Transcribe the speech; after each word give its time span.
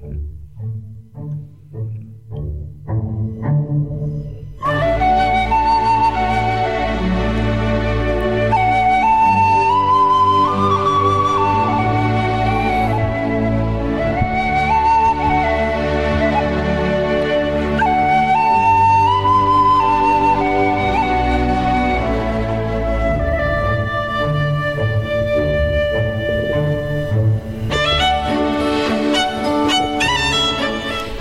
Mm-hmm. 0.00 0.37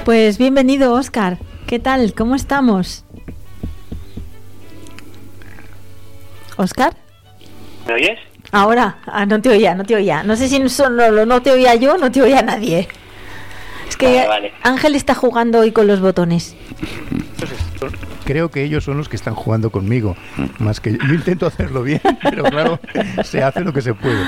Pues 0.08 0.38
bienvenido, 0.38 0.94
Oscar. 0.94 1.38
¿Qué 1.68 1.80
tal? 1.80 2.14
¿Cómo 2.14 2.36
estamos? 2.36 3.04
¿Oscar? 6.56 6.94
¿Me 7.86 7.96
oyes? 7.96 8.18
Ahora, 8.54 9.00
ah, 9.06 9.26
no 9.26 9.42
te 9.42 9.50
oía, 9.50 9.76
no 9.76 9.84
te 9.84 9.96
oía. 9.96 10.24
No 10.24 10.38
sé 10.38 10.48
si 10.48 10.70
solo 10.70 11.26
no 11.26 11.42
te 11.42 11.52
oía 11.52 11.76
yo, 11.76 11.98
no 11.98 12.10
te 12.10 12.22
oía 12.22 12.42
nadie. 12.42 12.88
Es 13.90 13.98
que 13.98 14.06
Vale, 14.06 14.28
vale. 14.30 14.54
Ángel 14.64 14.96
está 14.96 15.14
jugando 15.14 15.60
hoy 15.60 15.74
con 15.74 15.88
los 15.88 16.00
botones. 16.00 16.56
Creo 18.24 18.50
que 18.50 18.64
ellos 18.64 18.86
son 18.86 18.98
los 18.98 19.10
que 19.10 19.18
están 19.18 19.36
jugando 19.36 19.72
conmigo, 19.72 20.16
más 20.60 20.80
que 20.80 20.94
yo 20.94 21.14
intento 21.16 21.46
hacerlo 21.46 21.84
bien, 21.84 22.00
pero 22.24 22.46
claro, 22.46 22.80
se 23.26 23.44
hace 23.44 23.60
lo 23.60 23.74
que 23.74 23.82
se 23.82 23.94
puede. 23.94 24.24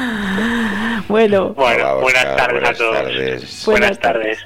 Bueno, 1.07 1.53
buenas 1.53 2.35
tardes 2.35 2.51
buenas 2.51 2.69
a 2.69 2.73
todos. 2.73 2.95
tardes. 2.97 3.65
Buenas 3.65 3.65
Buenas 3.65 3.99
tardes. 3.99 4.39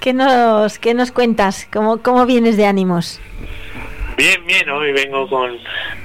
¿Qué 0.00 0.12
nos, 0.12 0.78
qué 0.78 0.94
nos 0.94 1.12
cuentas? 1.12 1.68
¿Cómo, 1.72 1.98
¿Cómo 1.98 2.26
vienes 2.26 2.56
de 2.56 2.66
ánimos? 2.66 3.20
Bien, 4.16 4.44
bien, 4.46 4.68
hoy 4.68 4.92
vengo 4.92 5.28
con, 5.28 5.50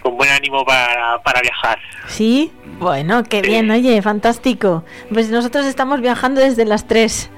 con 0.01 0.15
buen 0.15 0.29
ánimo 0.31 0.63
para, 0.63 1.21
para 1.23 1.41
viajar. 1.41 1.79
¿Sí? 2.07 2.51
Bueno, 2.79 3.23
qué 3.23 3.41
Sí. 3.41 3.47
bien, 3.49 3.69
oye, 3.71 4.01
fantástico. 4.01 4.83
Pues 5.11 5.29
nosotros 5.29 5.65
estamos 5.65 5.99
viajando 6.01 6.39
desde 6.39 6.65
las 6.65 6.87
3. 6.87 7.29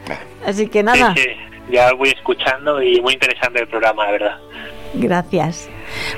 Así 0.45 0.67
que 0.67 0.83
nada, 0.83 1.13
Sí, 1.15 1.21
sí, 1.23 1.29
ya 1.71 1.93
voy 1.93 2.09
escuchando 2.09 2.81
y 2.81 3.01
muy 3.01 3.13
interesante 3.13 3.61
el 3.61 3.67
programa, 3.67 4.05
la 4.05 4.11
verdad. 4.11 4.37
gracias. 4.93 5.69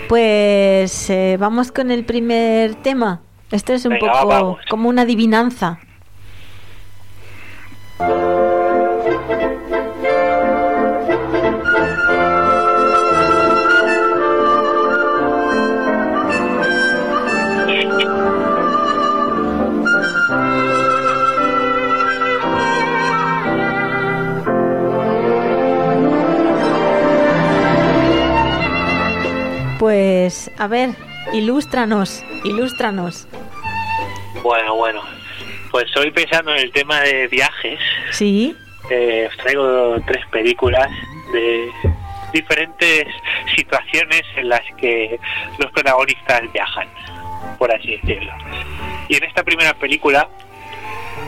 Pues 0.07 1.09
eh, 1.09 1.37
vamos 1.39 1.71
con 1.71 1.91
el 1.91 2.03
primer 2.03 2.75
tema. 2.75 3.21
Este 3.51 3.75
es 3.75 3.85
un 3.85 3.93
Venga, 3.93 4.11
poco 4.11 4.27
vamos. 4.27 4.59
como 4.69 4.89
una 4.89 5.03
adivinanza. 5.03 5.79
A 30.59 30.67
ver, 30.67 30.89
ilústranos, 31.33 32.23
ilústranos. 32.43 33.27
Bueno, 34.43 34.75
bueno. 34.75 35.01
Pues 35.71 35.85
hoy 35.97 36.11
pensando 36.11 36.51
en 36.51 36.59
el 36.59 36.71
tema 36.71 36.99
de 37.01 37.27
viajes, 37.27 37.79
¿Sí? 38.11 38.55
eh, 38.89 39.27
os 39.29 39.37
traigo 39.37 39.95
tres 40.05 40.25
películas 40.31 40.89
de 41.31 41.71
diferentes 42.33 43.05
situaciones 43.55 44.23
en 44.35 44.49
las 44.49 44.61
que 44.77 45.19
los 45.59 45.71
protagonistas 45.71 46.41
viajan, 46.51 46.87
por 47.57 47.71
así 47.71 47.97
decirlo. 47.97 48.33
Y 49.07 49.15
en 49.15 49.23
esta 49.23 49.43
primera 49.43 49.73
película, 49.75 50.27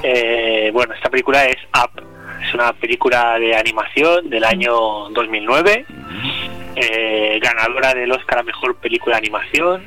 eh, 0.04 0.72
bueno, 0.74 0.94
esta 0.94 1.10
película 1.10 1.46
es 1.46 1.58
Up, 1.78 2.04
es 2.46 2.54
una 2.54 2.74
película 2.74 3.38
de 3.38 3.56
animación 3.56 4.30
del 4.30 4.44
año 4.44 5.10
2009, 5.10 5.86
eh, 6.76 7.40
ganadora 7.42 7.94
del 7.94 8.12
Oscar 8.12 8.40
a 8.40 8.44
Mejor 8.44 8.76
Película 8.76 9.16
de 9.16 9.20
Animación. 9.20 9.84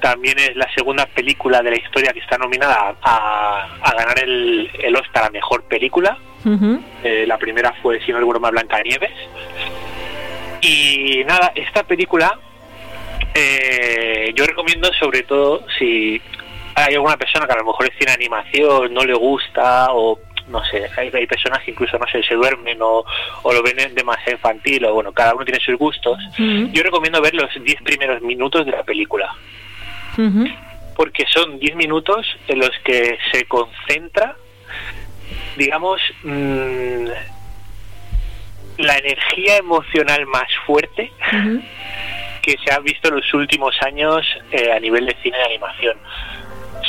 También 0.00 0.38
es 0.38 0.54
la 0.56 0.72
segunda 0.74 1.06
película 1.06 1.62
de 1.62 1.70
la 1.70 1.76
historia 1.76 2.12
que 2.12 2.20
está 2.20 2.38
nominada 2.38 2.94
a, 3.02 3.78
a 3.82 3.94
ganar 3.94 4.18
el, 4.20 4.70
el 4.78 4.96
Oscar 4.96 5.24
a 5.24 5.30
Mejor 5.30 5.64
Película. 5.64 6.18
Eh, 7.02 7.24
la 7.26 7.38
primera 7.38 7.72
fue, 7.82 8.00
si 8.04 8.12
no 8.12 8.18
recuerdo 8.18 8.40
mal, 8.40 8.52
Blancanieves. 8.52 9.10
Y 10.60 11.24
nada, 11.26 11.52
esta 11.54 11.82
película 11.82 12.38
eh, 13.34 14.32
yo 14.34 14.46
recomiendo 14.46 14.90
sobre 14.94 15.22
todo 15.22 15.66
si 15.78 16.20
hay 16.74 16.94
alguna 16.94 17.16
persona 17.16 17.46
que 17.46 17.52
a 17.52 17.56
lo 17.56 17.64
mejor 17.64 17.86
es 17.86 17.98
cine 17.98 18.12
animación, 18.12 18.94
no 18.94 19.04
le 19.04 19.14
gusta 19.14 19.88
o 19.92 20.18
no 20.48 20.64
sé, 20.64 20.88
hay, 20.96 21.10
hay 21.12 21.26
personas 21.26 21.62
que 21.62 21.72
incluso 21.72 21.98
no 21.98 22.06
sé, 22.06 22.22
se 22.22 22.34
duermen 22.34 22.78
o, 22.80 23.04
o 23.42 23.52
lo 23.52 23.62
ven 23.62 23.76
demasiado 23.94 24.32
infantil 24.32 24.84
o 24.84 24.94
bueno, 24.94 25.12
cada 25.12 25.34
uno 25.34 25.44
tiene 25.44 25.60
sus 25.60 25.76
gustos. 25.76 26.18
Yo 26.38 26.82
recomiendo 26.82 27.20
ver 27.20 27.34
los 27.34 27.50
10 27.62 27.82
primeros 27.82 28.22
minutos 28.22 28.64
de 28.64 28.72
la 28.72 28.82
película 28.82 29.34
porque 30.96 31.24
son 31.32 31.58
10 31.58 31.76
minutos 31.76 32.26
en 32.48 32.58
los 32.58 32.70
que 32.82 33.18
se 33.30 33.44
concentra, 33.44 34.34
digamos, 35.56 36.00
mm, 36.22 37.06
la 38.78 38.98
energía 38.98 39.58
emocional 39.58 40.26
más 40.26 40.48
fuerte 40.66 41.12
que 42.42 42.56
se 42.64 42.72
ha 42.72 42.78
visto 42.80 43.08
en 43.08 43.16
los 43.16 43.34
últimos 43.34 43.74
años 43.82 44.26
eh, 44.52 44.72
a 44.72 44.80
nivel 44.80 45.06
de 45.06 45.16
cine 45.22 45.36
de 45.36 45.44
animación. 45.44 45.98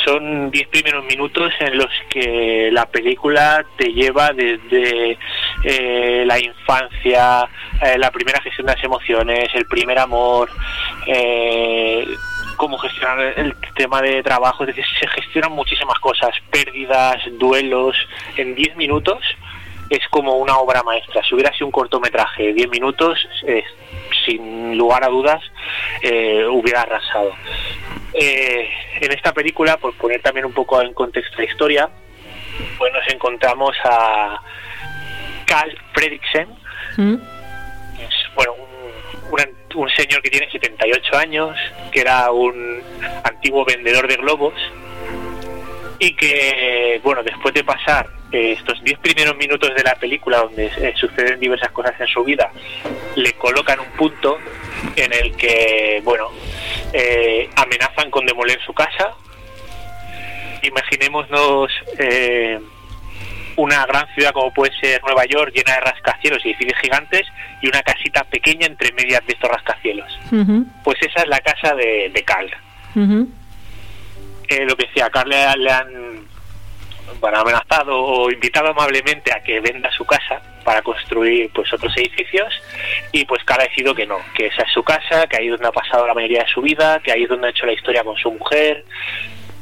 Son 0.08 0.50
10 0.50 0.68
primeros 0.68 1.04
minutos 1.04 1.52
en 1.60 1.76
los 1.76 1.90
que 2.08 2.70
la 2.72 2.86
película 2.86 3.62
te 3.76 3.92
lleva 3.92 4.32
desde 4.32 5.18
eh, 5.62 6.24
la 6.24 6.38
infancia, 6.38 7.46
eh, 7.82 7.98
la 7.98 8.10
primera 8.10 8.40
gestión 8.40 8.68
de 8.68 8.72
las 8.72 8.82
emociones, 8.82 9.50
el 9.52 9.66
primer 9.66 9.98
amor, 9.98 10.48
eh, 11.06 12.08
cómo 12.56 12.78
gestionar 12.78 13.20
el 13.36 13.54
tema 13.76 14.00
de 14.00 14.22
trabajo, 14.22 14.64
es 14.64 14.68
decir, 14.68 14.86
se 14.98 15.06
gestionan 15.08 15.52
muchísimas 15.52 15.98
cosas, 15.98 16.30
pérdidas, 16.50 17.18
duelos, 17.38 17.94
en 18.38 18.54
10 18.54 18.76
minutos 18.76 19.18
es 19.90 20.08
como 20.08 20.36
una 20.36 20.56
obra 20.56 20.82
maestra. 20.82 21.22
Si 21.22 21.34
hubiera 21.34 21.52
sido 21.52 21.66
un 21.66 21.72
cortometraje 21.72 22.44
de 22.44 22.52
10 22.54 22.70
minutos, 22.70 23.18
sin 24.24 24.76
lugar 24.76 25.04
a 25.04 25.08
dudas, 25.08 25.42
hubiera 26.02 26.82
arrasado. 26.82 27.32
Eh, 28.14 28.68
en 29.00 29.12
esta 29.12 29.32
película, 29.32 29.76
por 29.76 29.94
poner 29.94 30.20
también 30.22 30.46
un 30.46 30.52
poco 30.52 30.80
en 30.82 30.92
contexto 30.94 31.36
la 31.38 31.44
historia, 31.44 31.88
pues 32.78 32.92
nos 32.92 33.06
encontramos 33.12 33.76
a 33.84 34.40
Carl 35.46 35.76
Fredriksen, 35.92 36.48
es, 38.00 38.14
bueno, 38.34 38.52
un, 38.54 39.32
un- 39.32 39.58
un 39.82 39.88
señor 39.90 40.22
que 40.22 40.30
tiene 40.30 40.50
78 40.50 41.16
años, 41.16 41.56
que 41.92 42.00
era 42.00 42.30
un 42.32 42.82
antiguo 43.24 43.64
vendedor 43.64 44.08
de 44.08 44.16
globos 44.16 44.54
y 45.98 46.14
que, 46.16 47.00
bueno, 47.04 47.22
después 47.22 47.52
de 47.54 47.62
pasar 47.64 48.08
estos 48.30 48.82
10 48.82 48.98
primeros 48.98 49.36
minutos 49.36 49.74
de 49.74 49.82
la 49.82 49.94
película 49.94 50.38
donde 50.38 50.66
eh, 50.66 50.94
suceden 50.96 51.40
diversas 51.40 51.70
cosas 51.70 51.98
en 51.98 52.06
su 52.06 52.22
vida, 52.24 52.50
le 53.16 53.32
colocan 53.34 53.80
un 53.80 53.90
punto 53.92 54.38
en 54.96 55.12
el 55.12 55.34
que, 55.36 56.00
bueno, 56.04 56.28
eh, 56.92 57.48
amenazan 57.56 58.10
con 58.10 58.26
demoler 58.26 58.60
su 58.64 58.72
casa. 58.74 59.14
Imaginémonos 60.62 61.70
eh, 61.98 62.60
una 63.56 63.86
gran 63.86 64.06
ciudad 64.14 64.32
como 64.32 64.52
puede 64.52 64.72
ser 64.78 65.02
Nueva 65.02 65.24
York, 65.24 65.52
llena 65.54 65.74
de 65.74 65.80
rascacielos 65.80 66.44
y 66.44 66.50
edificios 66.50 66.78
gigantes, 66.80 67.26
y 67.62 67.68
una 67.68 67.82
casita 67.82 68.24
pequeña 68.24 68.66
entre 68.66 68.92
medias 68.92 69.26
de 69.26 69.32
estos 69.32 69.50
rascacielos. 69.50 70.18
Pues 70.84 70.98
esa 71.00 71.22
es 71.22 71.28
la 71.28 71.40
casa 71.40 71.74
de, 71.74 72.10
de 72.12 72.22
Carl. 72.22 72.50
Lo 72.94 74.76
que 74.76 74.86
decía, 74.86 75.06
a 75.06 75.10
Carl 75.10 75.28
le, 75.28 75.56
le 75.56 75.70
han 75.70 76.27
bueno, 77.20 77.38
amenazado 77.38 77.98
o 77.98 78.30
invitado 78.30 78.68
amablemente 78.68 79.32
a 79.32 79.42
que 79.42 79.60
venda 79.60 79.90
su 79.90 80.04
casa 80.04 80.40
para 80.64 80.82
construir 80.82 81.50
pues 81.54 81.72
otros 81.72 81.96
edificios 81.96 82.52
y 83.12 83.24
pues 83.24 83.42
Carl 83.44 83.62
ha 83.62 83.64
decidido 83.64 83.94
que 83.94 84.06
no, 84.06 84.18
que 84.34 84.46
esa 84.46 84.62
es 84.62 84.72
su 84.72 84.82
casa, 84.82 85.26
que 85.26 85.36
ahí 85.36 85.46
es 85.46 85.52
donde 85.52 85.68
ha 85.68 85.72
pasado 85.72 86.06
la 86.06 86.14
mayoría 86.14 86.44
de 86.44 86.48
su 86.48 86.60
vida, 86.60 87.00
que 87.00 87.12
ahí 87.12 87.22
es 87.22 87.28
donde 87.28 87.48
ha 87.48 87.50
hecho 87.50 87.66
la 87.66 87.72
historia 87.72 88.04
con 88.04 88.16
su 88.16 88.30
mujer 88.32 88.84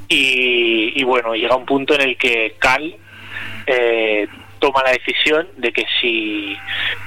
y, 0.09 1.03
bueno, 1.05 1.35
llega 1.35 1.57
un 1.57 1.67
punto 1.67 1.95
en 1.95 2.03
el 2.03 2.17
que 2.17 2.55
Carl 2.59 2.95
eh, 3.67 4.29
toma 4.59 4.83
la 4.85 4.93
decisión 4.93 5.49
de 5.57 5.73
que 5.73 5.85
si 6.01 6.57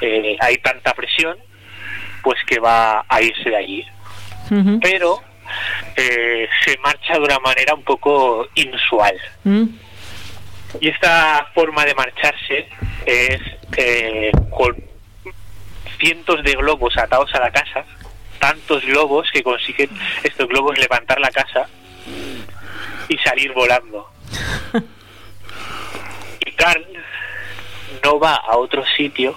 eh, 0.02 0.36
hay 0.40 0.58
tanta 0.58 0.94
presión, 0.94 1.38
pues 2.22 2.38
que 2.46 2.60
va 2.60 3.06
a 3.08 3.22
irse 3.22 3.50
de 3.50 3.56
allí. 3.56 3.86
Pero 4.82 5.22
eh, 5.96 6.48
se 6.66 6.78
marcha 6.80 7.14
de 7.14 7.20
una 7.20 7.40
manera 7.40 7.74
un 7.76 7.84
poco 7.84 8.48
inusual. 8.56 9.16
Mm. 9.44 9.66
Y 10.80 10.90
esta 10.90 11.48
forma 11.54 11.86
de 11.86 11.96
marcharse 11.96 12.68
es 13.06 13.42
eh, 13.78 14.32
con 14.50 14.76
cientos 16.00 16.44
de 16.44 16.54
globos 16.54 16.98
atados 16.98 17.34
a 17.34 17.40
la 17.40 17.52
casa, 17.52 17.84
tantos 18.40 18.86
globos 18.86 19.30
que 19.32 19.44
consiguen 19.44 19.90
estos 20.24 20.48
globos 20.48 20.78
levantar 20.78 21.20
la 21.20 21.32
casa 21.32 21.68
y 23.08 23.18
salir 23.18 23.52
volando. 23.54 24.10
y 26.46 26.52
Carl 26.52 26.86
no 28.04 28.20
va 28.20 28.36
a 28.36 28.58
otro 28.58 28.86
sitio 28.86 29.36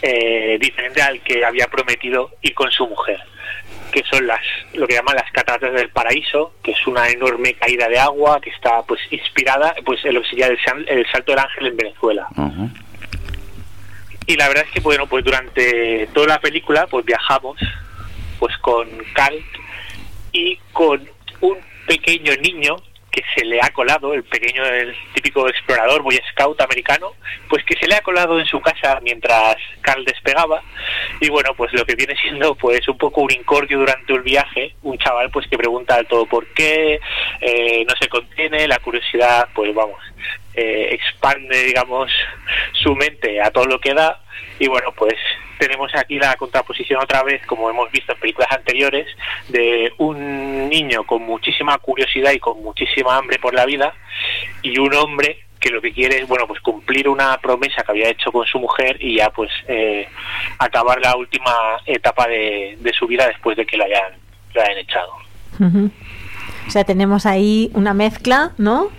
eh, 0.00 0.58
diferente 0.60 1.02
al 1.02 1.20
que 1.22 1.44
había 1.44 1.66
prometido 1.66 2.30
ir 2.42 2.54
con 2.54 2.70
su 2.70 2.86
mujer 2.86 3.20
que 3.96 4.04
son 4.10 4.26
las 4.26 4.42
lo 4.74 4.86
que 4.86 4.92
llaman 4.92 5.16
las 5.16 5.32
cataratas 5.32 5.72
del 5.72 5.88
paraíso, 5.88 6.52
que 6.62 6.72
es 6.72 6.86
una 6.86 7.08
enorme 7.08 7.54
caída 7.54 7.88
de 7.88 7.98
agua 7.98 8.42
que 8.42 8.50
está 8.50 8.82
pues 8.82 9.00
inspirada 9.10 9.74
pues 9.86 10.04
en 10.04 10.12
lo 10.12 10.20
que 10.20 10.28
sería 10.28 10.48
el, 10.48 10.58
el 10.86 11.10
salto 11.10 11.32
del 11.32 11.38
ángel 11.38 11.68
en 11.68 11.76
Venezuela. 11.78 12.28
Y 14.26 14.36
la 14.36 14.48
verdad 14.48 14.64
es 14.66 14.70
que 14.70 14.80
bueno, 14.80 15.06
pues 15.06 15.24
durante 15.24 16.08
toda 16.08 16.26
la 16.26 16.40
película 16.40 16.86
pues 16.88 17.06
viajamos 17.06 17.58
pues 18.38 18.54
con 18.58 18.86
Carl 19.14 19.42
y 20.30 20.58
con 20.74 21.08
un 21.40 21.56
pequeño 21.86 22.34
niño 22.42 22.76
que 23.16 23.22
se 23.34 23.46
le 23.46 23.58
ha 23.62 23.70
colado, 23.70 24.12
el 24.12 24.24
pequeño, 24.24 24.62
el 24.62 24.94
típico 25.14 25.48
explorador 25.48 26.02
Boy 26.02 26.20
Scout 26.32 26.60
americano, 26.60 27.12
pues 27.48 27.64
que 27.64 27.74
se 27.78 27.88
le 27.88 27.94
ha 27.94 28.02
colado 28.02 28.38
en 28.38 28.44
su 28.44 28.60
casa 28.60 29.00
mientras 29.02 29.56
Carl 29.80 30.04
despegaba. 30.04 30.62
Y 31.22 31.30
bueno, 31.30 31.54
pues 31.56 31.72
lo 31.72 31.86
que 31.86 31.94
viene 31.94 32.14
siendo 32.22 32.54
pues 32.54 32.86
un 32.88 32.98
poco 32.98 33.22
un 33.22 33.32
incordio 33.32 33.78
durante 33.78 34.12
el 34.12 34.20
viaje, 34.20 34.74
un 34.82 34.98
chaval 34.98 35.30
pues 35.30 35.46
que 35.48 35.56
pregunta 35.56 35.94
al 35.94 36.06
todo 36.06 36.26
por 36.26 36.46
qué, 36.48 37.00
eh, 37.40 37.86
no 37.88 37.94
se 37.98 38.08
contiene, 38.08 38.68
la 38.68 38.80
curiosidad 38.80 39.48
pues 39.54 39.74
vamos, 39.74 39.98
eh, 40.56 40.88
expande 40.92 41.64
digamos 41.64 42.10
su 42.72 42.94
mente 42.96 43.40
a 43.40 43.50
todo 43.50 43.66
lo 43.66 43.80
que 43.80 43.94
da 43.94 44.20
y 44.58 44.68
bueno 44.68 44.92
pues 44.96 45.14
tenemos 45.58 45.90
aquí 45.94 46.18
la 46.18 46.36
contraposición 46.36 47.02
otra 47.02 47.22
vez, 47.22 47.44
como 47.46 47.70
hemos 47.70 47.90
visto 47.90 48.12
en 48.12 48.20
películas 48.20 48.50
anteriores, 48.52 49.06
de 49.48 49.92
un 49.98 50.68
niño 50.68 51.04
con 51.04 51.22
muchísima 51.22 51.78
curiosidad 51.78 52.32
y 52.32 52.38
con 52.38 52.62
muchísima 52.62 53.16
hambre 53.16 53.38
por 53.38 53.54
la 53.54 53.64
vida 53.64 53.94
y 54.62 54.78
un 54.78 54.94
hombre 54.94 55.44
que 55.60 55.70
lo 55.70 55.80
que 55.80 55.92
quiere 55.92 56.18
es 56.18 56.28
bueno 56.28 56.46
pues 56.46 56.60
cumplir 56.60 57.08
una 57.08 57.38
promesa 57.38 57.82
que 57.82 57.92
había 57.92 58.10
hecho 58.10 58.30
con 58.30 58.46
su 58.46 58.58
mujer 58.58 58.98
y 59.00 59.16
ya 59.16 59.30
pues 59.30 59.50
eh, 59.68 60.06
acabar 60.58 61.00
la 61.00 61.16
última 61.16 61.52
etapa 61.86 62.28
de, 62.28 62.76
su 62.98 63.06
vida 63.06 63.26
después 63.26 63.56
de 63.56 63.66
que 63.66 63.76
la 63.76 63.86
hayan, 63.86 64.12
hayan 64.54 64.78
echado. 64.78 65.12
O 66.66 66.70
sea, 66.70 66.84
tenemos 66.84 67.24
ahí 67.26 67.70
una 67.74 67.94
mezcla, 67.94 68.52
¿no? 68.58 68.90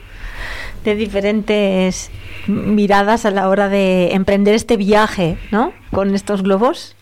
De 0.88 0.96
diferentes 0.96 2.10
miradas 2.48 3.26
a 3.26 3.32
la 3.32 3.50
hora 3.50 3.68
de 3.68 4.14
emprender 4.14 4.56
este 4.56 4.78
viaje, 4.78 5.36
¿no? 5.52 5.74
Con 5.92 6.16
estos 6.16 6.44
globos. 6.44 6.96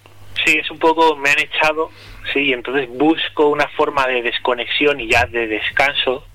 Sí, 0.43 0.57
es 0.57 0.71
un 0.71 0.79
poco, 0.79 1.15
me 1.17 1.29
han 1.29 1.37
echado, 1.37 1.91
sí, 2.33 2.51
entonces 2.51 2.89
busco 2.89 3.47
una 3.49 3.67
forma 3.77 4.07
de 4.07 4.23
desconexión 4.23 4.99
y 4.99 5.07
ya 5.07 5.27
de 5.27 5.45
descanso 5.45 6.25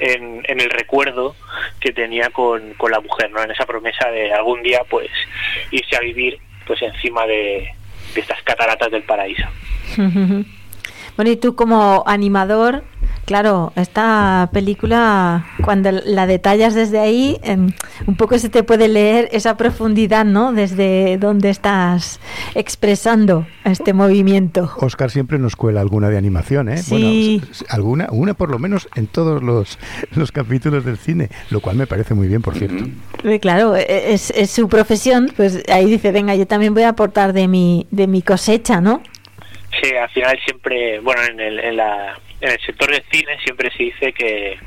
en, 0.00 0.42
en 0.48 0.60
el 0.60 0.68
recuerdo 0.70 1.36
que 1.78 1.92
tenía 1.92 2.30
con, 2.30 2.74
con, 2.74 2.90
la 2.90 2.98
mujer, 2.98 3.30
¿no? 3.30 3.44
En 3.44 3.52
esa 3.52 3.64
promesa 3.64 4.10
de 4.10 4.32
algún 4.32 4.60
día, 4.64 4.80
pues, 4.90 5.08
irse 5.70 5.94
a 5.94 6.00
vivir, 6.00 6.40
pues, 6.66 6.82
encima 6.82 7.28
de, 7.28 7.68
de 8.12 8.20
estas 8.20 8.42
cataratas 8.42 8.90
del 8.90 9.04
paraíso. 9.04 9.46
Bueno, 11.16 11.30
y 11.30 11.36
tú 11.36 11.54
como 11.54 12.02
animador, 12.06 12.84
Claro, 13.26 13.72
esta 13.74 14.50
película, 14.52 15.46
cuando 15.64 15.90
la 15.90 16.28
detallas 16.28 16.76
desde 16.76 17.00
ahí, 17.00 17.40
em, 17.42 17.72
un 18.06 18.16
poco 18.16 18.38
se 18.38 18.48
te 18.48 18.62
puede 18.62 18.86
leer 18.86 19.28
esa 19.32 19.56
profundidad, 19.56 20.24
¿no? 20.24 20.52
Desde 20.52 21.18
donde 21.18 21.50
estás 21.50 22.20
expresando 22.54 23.44
este 23.64 23.94
movimiento. 23.94 24.70
Oscar 24.78 25.10
siempre 25.10 25.40
nos 25.40 25.56
cuela 25.56 25.80
alguna 25.80 26.08
de 26.08 26.16
animación, 26.16 26.68
¿eh? 26.68 26.78
Sí. 26.78 27.40
Bueno, 27.40 27.66
alguna, 27.68 28.08
una 28.12 28.34
por 28.34 28.48
lo 28.48 28.60
menos 28.60 28.88
en 28.94 29.08
todos 29.08 29.42
los, 29.42 29.76
los 30.14 30.30
capítulos 30.30 30.84
del 30.84 30.96
cine, 30.96 31.28
lo 31.50 31.60
cual 31.60 31.74
me 31.74 31.88
parece 31.88 32.14
muy 32.14 32.28
bien, 32.28 32.42
por 32.42 32.54
cierto. 32.54 32.84
Claro, 33.40 33.74
e, 33.74 34.14
es, 34.14 34.30
es 34.30 34.52
su 34.52 34.68
profesión, 34.68 35.32
pues 35.36 35.64
ahí 35.68 35.86
dice, 35.86 36.12
venga, 36.12 36.36
yo 36.36 36.46
también 36.46 36.74
voy 36.74 36.84
a 36.84 36.90
aportar 36.90 37.32
de 37.32 37.48
mi, 37.48 37.88
de 37.90 38.06
mi 38.06 38.22
cosecha, 38.22 38.80
¿no? 38.80 39.02
Sí, 39.80 39.94
al 39.94 40.08
final 40.10 40.38
siempre, 40.44 41.00
bueno, 41.00 41.22
en, 41.24 41.40
el, 41.40 41.58
en 41.58 41.76
la 41.76 42.18
en 42.40 42.50
el 42.50 42.60
sector 42.60 42.90
del 42.90 43.02
cine 43.10 43.38
siempre 43.42 43.70
se 43.70 43.82
dice 43.84 44.12
que, 44.12 44.58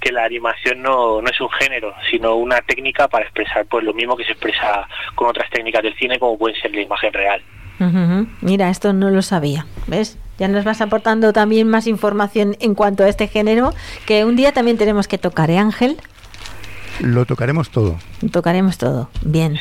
que 0.00 0.12
la 0.12 0.24
animación 0.24 0.82
no, 0.82 1.20
no 1.20 1.30
es 1.30 1.40
un 1.40 1.50
género, 1.50 1.94
sino 2.10 2.34
una 2.34 2.60
técnica 2.62 3.08
para 3.08 3.24
expresar 3.24 3.66
pues 3.66 3.84
lo 3.84 3.94
mismo 3.94 4.16
que 4.16 4.24
se 4.24 4.32
expresa 4.32 4.88
con 5.14 5.28
otras 5.28 5.48
técnicas 5.50 5.82
del 5.82 5.94
cine, 5.96 6.18
como 6.18 6.38
puede 6.38 6.60
ser 6.60 6.72
la 6.74 6.82
imagen 6.82 7.12
real. 7.12 7.42
Mira, 8.40 8.70
esto 8.70 8.92
no 8.92 9.08
lo 9.08 9.22
sabía, 9.22 9.64
¿ves? 9.86 10.18
Ya 10.36 10.48
nos 10.48 10.64
vas 10.64 10.80
aportando 10.80 11.32
también 11.32 11.68
más 11.68 11.86
información 11.86 12.56
en 12.58 12.74
cuanto 12.74 13.04
a 13.04 13.08
este 13.08 13.28
género, 13.28 13.72
que 14.04 14.24
un 14.24 14.34
día 14.34 14.52
también 14.52 14.76
tenemos 14.78 15.06
que 15.06 15.16
tocar, 15.16 15.48
¿eh, 15.50 15.58
Ángel? 15.58 15.96
Lo 16.98 17.24
tocaremos 17.24 17.70
todo. 17.70 17.96
Tocaremos 18.32 18.78
todo, 18.78 19.10
bien. 19.22 19.60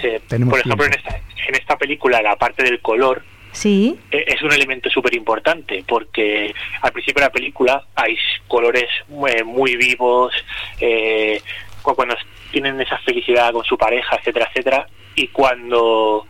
por 0.50 0.59
ejemplo, 0.59 0.85
en 0.85 0.94
esta, 0.94 1.15
en 1.47 1.56
esta 1.56 1.77
película, 1.77 2.19
la 2.23 2.35
parte 2.38 2.63
del 2.63 2.81
color, 2.81 3.21
Sí. 3.57 4.00
E-, 4.12 4.25
es 4.27 4.42
un 4.44 4.54
elemento 4.54 4.88
súper 4.89 5.15
importante 5.15 5.83
porque 5.88 6.54
al 6.81 6.92
principio 6.92 7.21
de 7.21 7.27
la 7.27 7.31
película 7.31 7.83
hay 7.95 8.15
colores 8.48 8.88
muy, 9.07 9.75
vivos, 9.75 10.31
eh, 10.80 11.42
cuando 11.81 12.15
tienen 12.51 12.80
esa 12.80 13.00
felicidad 13.00 13.51
con 13.51 13.63
su 13.63 13.75
pareja, 13.77 14.18
etcétera, 14.18 14.48
etcétera, 14.50 14.88
y 15.15 15.30
cuando 15.30 16.28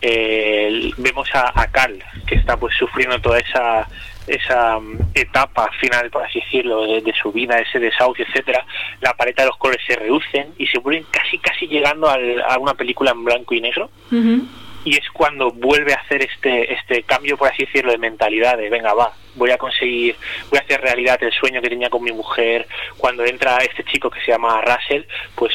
eh, 0.00 0.90
vemos 0.96 1.28
a, 1.34 1.66
Carl 1.70 2.02
que 2.26 2.34
está 2.34 2.56
pues 2.56 2.74
sufriendo 2.76 3.20
toda 3.20 3.38
esa 3.38 3.88
esa 4.26 4.80
mm, 4.80 5.10
etapa 5.14 5.70
final, 5.78 6.10
por 6.10 6.24
así 6.24 6.40
decirlo, 6.40 6.86
de, 6.86 7.14
su 7.22 7.30
vida, 7.30 7.58
ese 7.58 7.78
desahucio, 7.78 8.24
etcétera, 8.26 8.64
la 9.00 9.12
paleta 9.12 9.42
de 9.42 9.48
los 9.48 9.58
colores 9.58 9.84
se 9.86 9.96
reducen 9.96 10.48
y 10.58 10.66
se 10.66 10.78
vuelven 10.78 11.04
casi 11.10 11.38
casi 11.38 11.68
llegando 11.68 12.08
a 12.08 12.58
una 12.58 12.74
película 12.74 13.12
en 13.12 13.22
blanco 13.22 13.54
y 13.54 13.60
negro 13.60 13.90
y 14.84 14.96
es 14.96 15.10
cuando 15.10 15.50
vuelve 15.50 15.94
a 15.94 15.96
hacer 15.96 16.22
este 16.22 16.72
este 16.72 17.02
cambio 17.02 17.36
por 17.36 17.48
así 17.48 17.64
decirlo 17.64 17.90
de 17.90 17.98
mentalidad 17.98 18.58
de 18.58 18.68
venga 18.68 18.92
va 18.92 19.12
voy 19.34 19.50
a 19.50 19.58
conseguir 19.58 20.16
voy 20.50 20.58
a 20.58 20.62
hacer 20.62 20.80
realidad 20.80 21.22
el 21.22 21.32
sueño 21.32 21.60
que 21.62 21.70
tenía 21.70 21.90
con 21.90 22.02
mi 22.02 22.12
mujer 22.12 22.68
cuando 22.98 23.24
entra 23.24 23.56
este 23.58 23.82
chico 23.84 24.10
que 24.10 24.20
se 24.20 24.32
llama 24.32 24.60
Russell 24.60 25.02
pues 25.34 25.52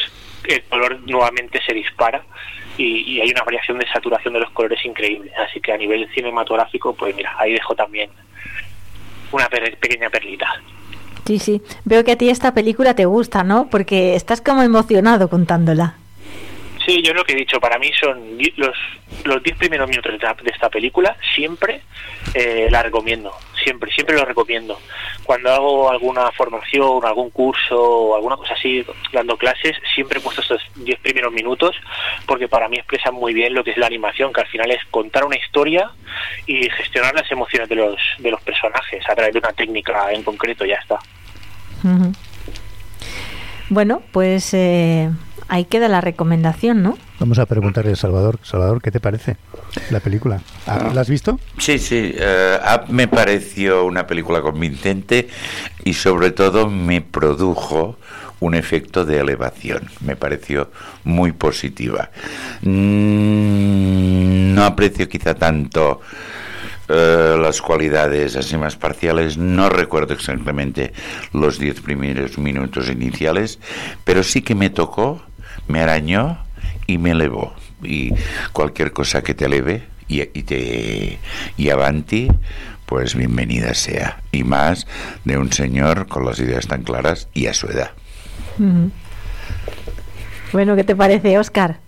el 0.48 0.62
color 0.64 1.00
nuevamente 1.00 1.60
se 1.64 1.72
dispara 1.72 2.24
y, 2.76 3.20
hay 3.20 3.30
una 3.30 3.42
variación 3.42 3.78
de 3.78 3.86
saturación 3.88 4.32
de 4.32 4.40
los 4.40 4.50
colores 4.50 4.84
increíble 4.84 5.32
así 5.36 5.60
que 5.60 5.72
a 5.72 5.76
nivel 5.76 6.08
cinematográfico 6.12 6.94
pues 6.94 7.14
mira 7.14 7.34
ahí 7.38 7.52
dejo 7.52 7.74
también 7.74 8.10
una 9.32 9.48
pequeña 9.48 10.10
perlita 10.10 10.60
Sí, 11.26 11.38
sí. 11.38 11.62
Veo 11.84 12.02
que 12.02 12.12
a 12.12 12.18
ti 12.18 12.28
esta 12.28 12.54
película 12.54 12.94
te 12.94 13.04
gusta, 13.04 13.44
¿no? 13.44 13.68
Porque 13.70 14.16
estás 14.16 14.40
como 14.40 14.62
emocionado 14.62 15.28
contándola. 15.28 15.99
Sí, 16.90 17.02
yo 17.02 17.14
lo 17.14 17.22
que 17.22 17.34
he 17.34 17.36
dicho, 17.36 17.60
para 17.60 17.78
mí 17.78 17.92
son 18.00 18.36
los 18.56 18.76
los 19.22 19.40
diez 19.44 19.56
primeros 19.56 19.88
minutos 19.88 20.12
de 20.42 20.50
esta 20.50 20.68
película, 20.68 21.16
siempre 21.36 21.82
eh, 22.34 22.66
la 22.68 22.82
recomiendo, 22.82 23.32
siempre, 23.62 23.92
siempre 23.92 24.16
lo 24.16 24.24
recomiendo. 24.24 24.76
Cuando 25.22 25.52
hago 25.52 25.88
alguna 25.88 26.32
formación, 26.32 27.04
algún 27.04 27.30
curso 27.30 28.16
alguna 28.16 28.36
cosa 28.36 28.54
así, 28.54 28.84
dando 29.12 29.36
clases, 29.36 29.76
siempre 29.94 30.18
he 30.18 30.20
puesto 30.20 30.42
estos 30.42 30.60
diez 30.74 30.98
primeros 30.98 31.32
minutos 31.32 31.76
porque 32.26 32.48
para 32.48 32.68
mí 32.68 32.78
expresan 32.78 33.14
muy 33.14 33.34
bien 33.34 33.54
lo 33.54 33.62
que 33.62 33.70
es 33.70 33.76
la 33.76 33.86
animación, 33.86 34.32
que 34.32 34.40
al 34.40 34.48
final 34.48 34.72
es 34.72 34.84
contar 34.90 35.24
una 35.24 35.36
historia 35.36 35.92
y 36.46 36.68
gestionar 36.70 37.14
las 37.14 37.30
emociones 37.30 37.68
de 37.68 37.76
los, 37.76 38.00
de 38.18 38.32
los 38.32 38.42
personajes 38.42 39.08
a 39.08 39.14
través 39.14 39.32
de 39.32 39.38
una 39.38 39.52
técnica 39.52 40.10
en 40.10 40.24
concreto, 40.24 40.64
ya 40.64 40.74
está. 40.74 40.98
Bueno, 43.70 44.02
pues... 44.12 44.52
Eh 44.52 45.10
ahí 45.50 45.64
queda 45.64 45.88
la 45.88 46.00
recomendación, 46.00 46.82
¿no? 46.82 46.96
Vamos 47.18 47.38
a 47.38 47.46
preguntarle 47.46 47.92
a 47.92 47.96
Salvador. 47.96 48.38
Salvador, 48.42 48.80
¿qué 48.80 48.90
te 48.90 49.00
parece 49.00 49.36
la 49.90 50.00
película? 50.00 50.40
Ah, 50.66 50.90
¿La 50.94 51.02
has 51.02 51.10
visto? 51.10 51.38
Sí, 51.58 51.78
sí. 51.78 52.14
Eh, 52.16 52.58
me 52.88 53.08
pareció 53.08 53.84
una 53.84 54.06
película 54.06 54.40
convincente 54.40 55.28
y 55.84 55.92
sobre 55.94 56.30
todo 56.30 56.70
me 56.70 57.02
produjo 57.02 57.98
un 58.38 58.54
efecto 58.54 59.04
de 59.04 59.18
elevación. 59.18 59.90
Me 60.00 60.14
pareció 60.16 60.70
muy 61.04 61.32
positiva. 61.32 62.10
Mm, 62.62 64.54
no 64.54 64.64
aprecio 64.64 65.08
quizá 65.08 65.34
tanto 65.34 66.00
eh, 66.92 67.36
las 67.40 67.62
cualidades 67.62 68.34
así 68.34 68.56
más 68.56 68.74
parciales. 68.74 69.38
No 69.38 69.68
recuerdo 69.68 70.12
exactamente 70.14 70.92
los 71.32 71.58
diez 71.58 71.80
primeros 71.80 72.36
minutos 72.36 72.88
iniciales, 72.88 73.60
pero 74.02 74.24
sí 74.24 74.42
que 74.42 74.56
me 74.56 74.70
tocó, 74.70 75.22
me 75.68 75.80
arañó 75.80 76.38
y 76.88 76.98
me 76.98 77.12
elevó. 77.12 77.54
Y 77.82 78.12
cualquier 78.52 78.92
cosa 78.92 79.22
que 79.22 79.34
te 79.34 79.44
eleve 79.44 79.84
y, 80.08 80.24
te 80.24 81.18
y 81.56 81.70
avanti, 81.70 82.28
pues 82.86 83.14
bienvenida 83.14 83.74
sea. 83.74 84.20
Y 84.32 84.42
más 84.42 84.88
de 85.24 85.38
un 85.38 85.52
señor 85.52 86.08
con 86.08 86.24
las 86.24 86.40
ideas 86.40 86.66
tan 86.66 86.82
claras 86.82 87.28
y 87.32 87.46
a 87.46 87.54
su 87.54 87.68
edad. 87.68 87.92
Bueno, 90.52 90.74
¿qué 90.74 90.82
te 90.82 90.96
parece, 90.96 91.38
Oscar? 91.38 91.78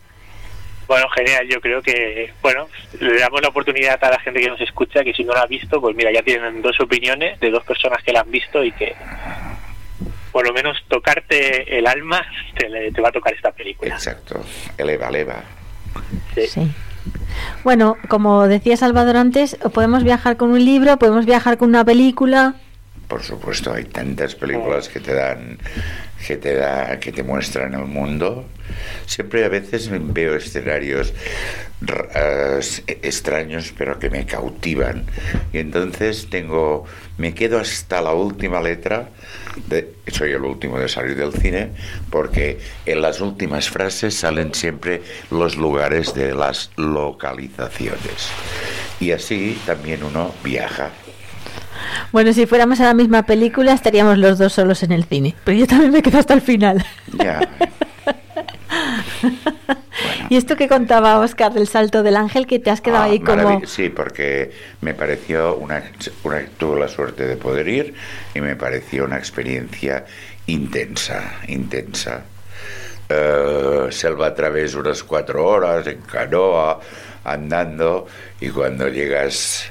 Bueno, 0.93 1.09
genial. 1.09 1.49
Yo 1.49 1.59
creo 1.63 1.81
que, 1.81 2.33
bueno, 2.43 2.69
le 3.01 3.19
damos 3.19 3.41
la 3.41 3.49
oportunidad 3.49 3.99
a 4.05 4.11
la 4.11 4.21
gente 4.21 4.41
que 4.41 4.49
nos 4.51 4.61
escucha 4.61 5.03
que 5.03 5.15
si 5.15 5.25
no 5.25 5.33
la 5.33 5.41
ha 5.41 5.47
visto, 5.47 5.81
pues 5.81 5.97
mira, 5.97 6.13
ya 6.13 6.23
tienen 6.23 6.61
dos 6.61 6.79
opiniones 6.81 7.41
de 7.41 7.51
dos 7.51 7.65
personas 7.65 8.03
que 8.03 8.13
la 8.13 8.21
han 8.21 8.31
visto 8.31 8.63
y 8.63 8.73
que 8.73 8.95
por 10.33 10.47
lo 10.47 10.53
menos 10.53 10.77
tocarte 10.89 11.79
el 11.79 11.87
alma 11.87 12.23
te, 12.59 12.69
le- 12.69 12.93
te 12.93 13.01
va 13.01 13.09
a 13.09 13.13
tocar 13.13 13.33
esta 13.33 13.53
película. 13.53 13.95
Exacto. 13.95 14.45
Eleva, 14.77 15.09
eleva. 15.09 15.43
Sí. 16.35 16.47
Sí. 16.47 16.71
Bueno, 17.65 17.97
como 18.09 18.47
decía 18.47 18.77
Salvador 18.77 19.17
antes, 19.17 19.57
podemos 19.73 20.05
viajar 20.05 20.37
con 20.37 20.51
un 20.51 20.63
libro, 20.63 20.99
podemos 20.99 21.25
viajar 21.25 21.57
con 21.57 21.71
una 21.71 21.85
película. 21.87 22.55
Por 23.13 23.23
supuesto, 23.23 23.75
hay 23.75 23.85
tantas 23.85 24.35
películas 24.35 24.89
que 24.89 24.99
te 24.99 25.13
dan, 25.13 25.59
que 26.27 26.39
te 26.39 26.55
da, 26.55 26.99
que 26.99 27.13
te 27.13 27.23
muestran 27.23 27.75
el 27.75 27.85
mundo. 27.85 28.47
Siempre 29.05 29.45
a 29.45 29.51
veces 29.51 29.91
veo 29.93 30.35
escenarios 30.35 31.13
s- 32.59 32.83
extraños, 32.87 33.75
pero 33.77 33.99
que 33.99 34.09
me 34.09 34.25
cautivan. 34.25 35.05
Y 35.53 35.59
entonces 35.59 36.29
tengo, 36.31 36.87
me 37.19 37.35
quedo 37.35 37.59
hasta 37.61 38.01
la 38.01 38.15
última 38.15 38.63
letra. 38.63 39.11
Soy 40.11 40.31
el 40.33 40.41
último 40.43 40.79
de 40.79 40.89
salir 40.89 41.15
del 41.15 41.35
cine, 41.35 41.69
porque 42.09 42.61
en 42.87 43.03
las 43.03 43.21
últimas 43.21 43.69
frases 43.69 44.15
salen 44.15 44.55
siempre 44.55 45.03
los 45.31 45.57
lugares 45.57 46.15
de 46.15 46.33
las 46.35 46.71
localizaciones. 46.77 48.31
Y 49.01 49.11
así 49.13 49.61
también 49.67 50.03
uno 50.03 50.33
viaja. 50.43 50.93
Bueno, 52.13 52.33
si 52.33 52.47
fuéramos 52.47 52.81
a 52.81 52.85
la 52.85 52.95
misma 52.95 53.25
película, 53.25 53.73
estaríamos 53.73 54.19
los 54.19 54.39
dos 54.39 54.53
solos 54.53 54.83
en 54.83 54.93
el 54.93 55.05
cine. 55.05 55.35
Pero 55.45 55.59
yo 55.59 55.67
también 55.67 55.93
me 55.93 56.03
quedo 56.03 56.19
hasta 56.19 56.35
el 56.35 56.41
final. 56.41 56.85
Ya. 57.19 57.41
Y 60.29 60.37
esto 60.37 60.57
que 60.57 60.67
contaba 60.67 61.19
Oscar 61.19 61.53
del 61.53 61.69
salto 61.69 62.03
del 62.03 62.17
ángel, 62.17 62.47
que 62.47 62.59
te 62.59 62.71
has 62.71 62.81
quedado 62.81 63.03
Ah, 63.03 63.07
ahí 63.07 63.21
como... 63.21 63.61
Sí, 63.67 63.91
porque 63.91 64.51
me 64.81 64.95
pareció 64.95 65.57
una, 65.57 65.83
una. 66.25 66.47
Tuve 66.57 66.81
la 66.81 66.89
suerte 66.89 67.27
de 67.27 67.37
poder 67.37 67.69
ir 67.69 67.95
y 68.35 68.41
me 68.41 68.57
pareció 68.57 69.05
una 69.05 69.19
experiencia 69.19 70.07
intensa, 70.47 71.35
intensa. 71.49 72.23
Selva 73.91 74.29
a 74.29 74.35
través 74.35 74.75
unas 74.75 75.03
cuatro 75.03 75.47
horas 75.47 75.87
en 75.87 76.01
canoa, 76.01 76.81
andando, 77.25 78.07
y 78.41 78.49
cuando 78.49 78.89
llegas 78.89 79.71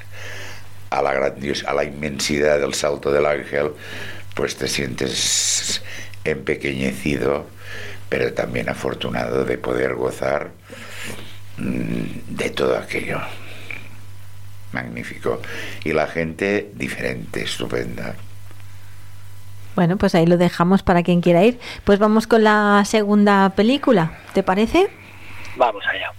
a 0.98 1.02
la, 1.02 1.12
grandios- 1.14 1.64
a 1.64 1.72
la 1.74 1.84
inmensidad 1.84 2.58
del 2.60 2.74
salto 2.74 3.10
del 3.10 3.26
ángel, 3.26 3.72
pues 4.34 4.56
te 4.56 4.68
sientes 4.68 5.82
empequeñecido, 6.24 7.46
pero 8.08 8.32
también 8.32 8.68
afortunado 8.68 9.44
de 9.44 9.58
poder 9.58 9.94
gozar 9.94 10.50
mm, 11.58 12.34
de 12.36 12.50
todo 12.50 12.76
aquello. 12.78 13.20
Magnífico. 14.72 15.40
Y 15.84 15.92
la 15.92 16.06
gente 16.06 16.70
diferente, 16.74 17.42
estupenda. 17.42 18.14
Bueno, 19.74 19.96
pues 19.96 20.14
ahí 20.14 20.26
lo 20.26 20.36
dejamos 20.38 20.82
para 20.82 21.02
quien 21.02 21.20
quiera 21.20 21.44
ir. 21.44 21.58
Pues 21.84 21.98
vamos 21.98 22.26
con 22.26 22.44
la 22.44 22.82
segunda 22.86 23.50
película, 23.50 24.18
¿te 24.34 24.42
parece? 24.42 24.88
Vamos 25.56 25.84
allá. 25.86 26.12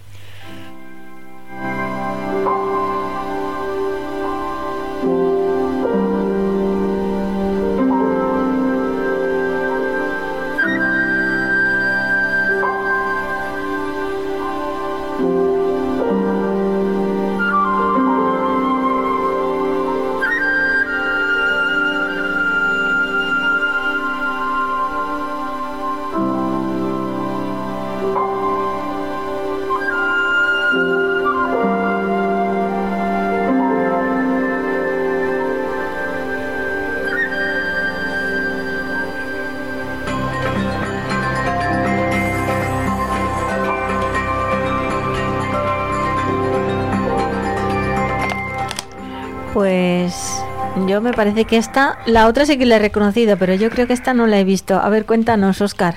Yo 50.86 51.00
me 51.00 51.12
parece 51.12 51.44
que 51.44 51.56
esta, 51.56 51.98
la 52.06 52.26
otra 52.26 52.46
sí 52.46 52.58
que 52.58 52.66
la 52.66 52.76
he 52.76 52.78
reconocido, 52.78 53.36
pero 53.36 53.54
yo 53.54 53.70
creo 53.70 53.86
que 53.86 53.92
esta 53.92 54.14
no 54.14 54.26
la 54.26 54.38
he 54.38 54.44
visto. 54.44 54.76
A 54.78 54.88
ver, 54.88 55.04
cuéntanos, 55.06 55.60
Oscar. 55.60 55.94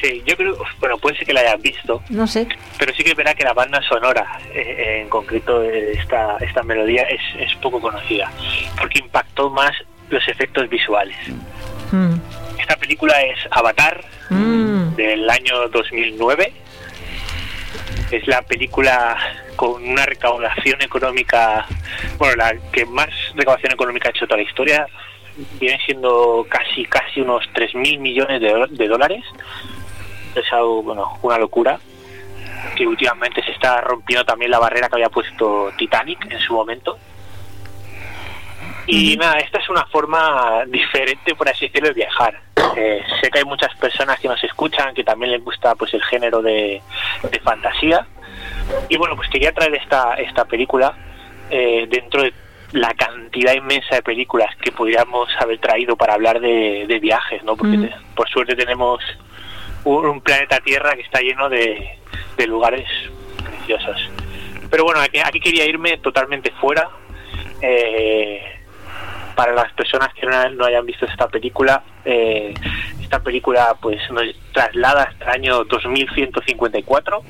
Sí, 0.00 0.22
yo 0.26 0.36
creo, 0.36 0.56
bueno, 0.80 0.98
puede 0.98 1.16
ser 1.16 1.26
que 1.26 1.32
la 1.32 1.40
hayas 1.40 1.60
visto, 1.62 2.02
No 2.08 2.26
sé. 2.26 2.48
pero 2.78 2.92
sí 2.94 3.04
que 3.04 3.14
verá 3.14 3.34
que 3.34 3.44
la 3.44 3.52
banda 3.52 3.80
sonora, 3.88 4.38
eh, 4.52 5.00
en 5.02 5.08
concreto 5.08 5.62
eh, 5.62 5.92
esta, 5.92 6.38
esta 6.40 6.62
melodía, 6.62 7.02
es, 7.02 7.20
es 7.38 7.54
poco 7.56 7.80
conocida, 7.80 8.30
porque 8.78 8.98
impactó 9.00 9.50
más 9.50 9.70
los 10.10 10.26
efectos 10.28 10.68
visuales. 10.68 11.16
Mm. 11.92 12.14
Esta 12.58 12.76
película 12.76 13.20
es 13.22 13.38
Avatar, 13.50 14.02
Mm. 14.30 14.94
del 14.96 15.28
año 15.28 15.68
2009. 15.68 16.52
Es 18.12 18.26
la 18.28 18.42
película 18.42 19.16
con 19.56 19.82
una 19.82 20.04
recaudación 20.04 20.82
económica, 20.82 21.66
bueno, 22.18 22.36
la 22.36 22.54
que 22.70 22.84
más 22.84 23.08
recaudación 23.34 23.72
económica 23.72 24.08
ha 24.08 24.10
hecho 24.10 24.26
toda 24.26 24.36
la 24.36 24.42
historia. 24.42 24.86
Viene 25.58 25.80
siendo 25.86 26.46
casi 26.46 26.84
casi 26.84 27.22
unos 27.22 27.48
3.000 27.54 27.98
millones 27.98 28.38
de, 28.42 28.66
de 28.68 28.86
dólares. 28.86 29.24
Es 30.34 30.52
algo, 30.52 30.82
bueno, 30.82 31.18
una 31.22 31.38
locura. 31.38 31.80
Que 32.76 32.86
últimamente 32.86 33.42
se 33.42 33.52
está 33.52 33.80
rompiendo 33.80 34.26
también 34.26 34.50
la 34.50 34.58
barrera 34.58 34.90
que 34.90 34.96
había 34.96 35.08
puesto 35.08 35.72
Titanic 35.78 36.30
en 36.30 36.38
su 36.38 36.52
momento. 36.52 36.98
Y 38.86 39.16
nada, 39.16 39.38
esta 39.38 39.58
es 39.58 39.68
una 39.68 39.86
forma 39.86 40.64
diferente, 40.66 41.34
por 41.34 41.48
así 41.48 41.66
decirlo, 41.66 41.88
de 41.88 41.94
viajar. 41.94 42.40
Eh, 42.76 43.02
sé 43.20 43.30
que 43.30 43.38
hay 43.38 43.44
muchas 43.44 43.74
personas 43.76 44.18
que 44.18 44.28
nos 44.28 44.42
escuchan 44.42 44.94
que 44.94 45.04
también 45.04 45.30
les 45.32 45.42
gusta 45.44 45.74
pues 45.74 45.94
el 45.94 46.02
género 46.04 46.42
de, 46.42 46.82
de 47.30 47.40
fantasía. 47.40 48.06
Y 48.88 48.96
bueno, 48.96 49.14
pues 49.16 49.28
quería 49.30 49.52
traer 49.52 49.74
esta, 49.76 50.14
esta 50.14 50.44
película 50.44 50.94
eh, 51.50 51.86
dentro 51.88 52.22
de 52.22 52.32
la 52.72 52.92
cantidad 52.94 53.52
inmensa 53.52 53.96
de 53.96 54.02
películas 54.02 54.54
que 54.56 54.72
podríamos 54.72 55.28
haber 55.38 55.58
traído 55.58 55.94
para 55.96 56.14
hablar 56.14 56.40
de, 56.40 56.86
de 56.88 56.98
viajes, 56.98 57.42
¿no? 57.44 57.54
Porque 57.56 57.76
te- 57.76 57.94
por 58.16 58.28
suerte 58.30 58.56
tenemos 58.56 59.00
un, 59.84 60.06
un 60.06 60.20
planeta 60.22 60.58
Tierra 60.60 60.94
que 60.96 61.02
está 61.02 61.20
lleno 61.20 61.48
de, 61.50 61.98
de 62.36 62.46
lugares 62.46 62.88
preciosos. 63.44 64.08
Pero 64.70 64.84
bueno, 64.84 65.00
aquí, 65.00 65.18
aquí 65.22 65.38
quería 65.38 65.66
irme 65.66 65.98
totalmente 65.98 66.50
fuera. 66.52 66.88
Eh, 67.60 68.42
para 69.34 69.52
las 69.52 69.72
personas 69.72 70.12
que 70.14 70.26
no, 70.26 70.50
no 70.50 70.64
hayan 70.64 70.86
visto 70.86 71.06
esta 71.06 71.28
película, 71.28 71.82
eh, 72.04 72.54
esta 73.00 73.22
película 73.22 73.76
pues 73.80 73.98
nos 74.10 74.24
traslada 74.52 75.04
hasta 75.04 75.24
el 75.26 75.30
año 75.30 75.64
2154, 75.64 77.22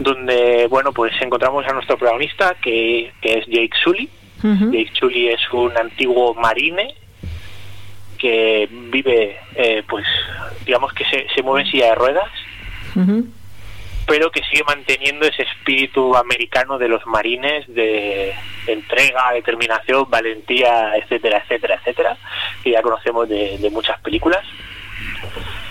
donde 0.00 0.66
bueno 0.68 0.92
pues 0.92 1.12
encontramos 1.20 1.66
a 1.66 1.72
nuestro 1.72 1.96
protagonista 1.96 2.54
que, 2.60 3.12
que 3.20 3.38
es 3.38 3.46
Jake 3.46 3.76
Sully. 3.82 4.08
Jake 4.40 4.92
Sully 4.94 5.28
es 5.28 5.40
un 5.52 5.76
antiguo 5.76 6.32
marine 6.34 6.94
que 8.18 8.68
vive, 8.70 9.36
eh, 9.54 9.82
pues 9.88 10.04
digamos 10.64 10.92
que 10.92 11.04
se, 11.04 11.26
se 11.34 11.42
mueve 11.42 11.62
en 11.62 11.70
silla 11.70 11.86
de 11.86 11.94
ruedas. 11.94 12.30
Pero 14.08 14.30
que 14.30 14.42
sigue 14.44 14.64
manteniendo 14.64 15.26
ese 15.26 15.42
espíritu 15.42 16.16
americano 16.16 16.78
de 16.78 16.88
los 16.88 17.06
marines 17.06 17.66
de 17.68 18.34
entrega, 18.66 19.32
determinación, 19.34 20.10
valentía, 20.10 20.96
etcétera, 20.96 21.38
etcétera, 21.44 21.74
etcétera, 21.76 22.16
que 22.64 22.70
ya 22.70 22.82
conocemos 22.82 23.28
de, 23.28 23.58
de 23.58 23.70
muchas 23.70 24.00
películas. 24.00 24.44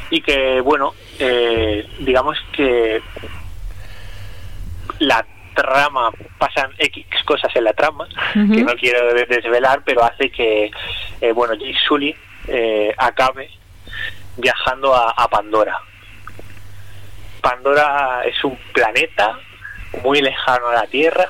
y 0.10 0.22
que, 0.22 0.62
bueno, 0.62 0.94
eh, 1.20 1.86
digamos 2.00 2.38
que 2.53 3.01
la 5.00 5.25
trama, 5.56 6.12
pasan 6.38 6.72
X 6.77 7.06
cosas 7.25 7.53
en 7.56 7.63
la 7.63 7.74
trama, 7.74 8.08
que 8.34 8.63
no 8.63 8.74
quiero 8.75 9.13
desvelar, 9.13 9.82
pero 9.84 10.03
hace 10.03 10.29
que, 10.29 10.72
eh, 11.22 11.32
bueno, 11.32 11.56
Jake 11.56 11.77
Sully 11.88 12.15
eh, 12.48 12.94
acabe 12.98 13.50
viajando 14.38 14.94
a, 14.94 15.10
a 15.12 15.27
Pandora. 15.27 15.75
Pandora 17.50 18.24
es 18.25 18.44
un 18.44 18.58
planeta 18.74 19.39
muy 20.04 20.20
lejano 20.20 20.68
a 20.68 20.74
la 20.74 20.88
Tierra, 20.88 21.30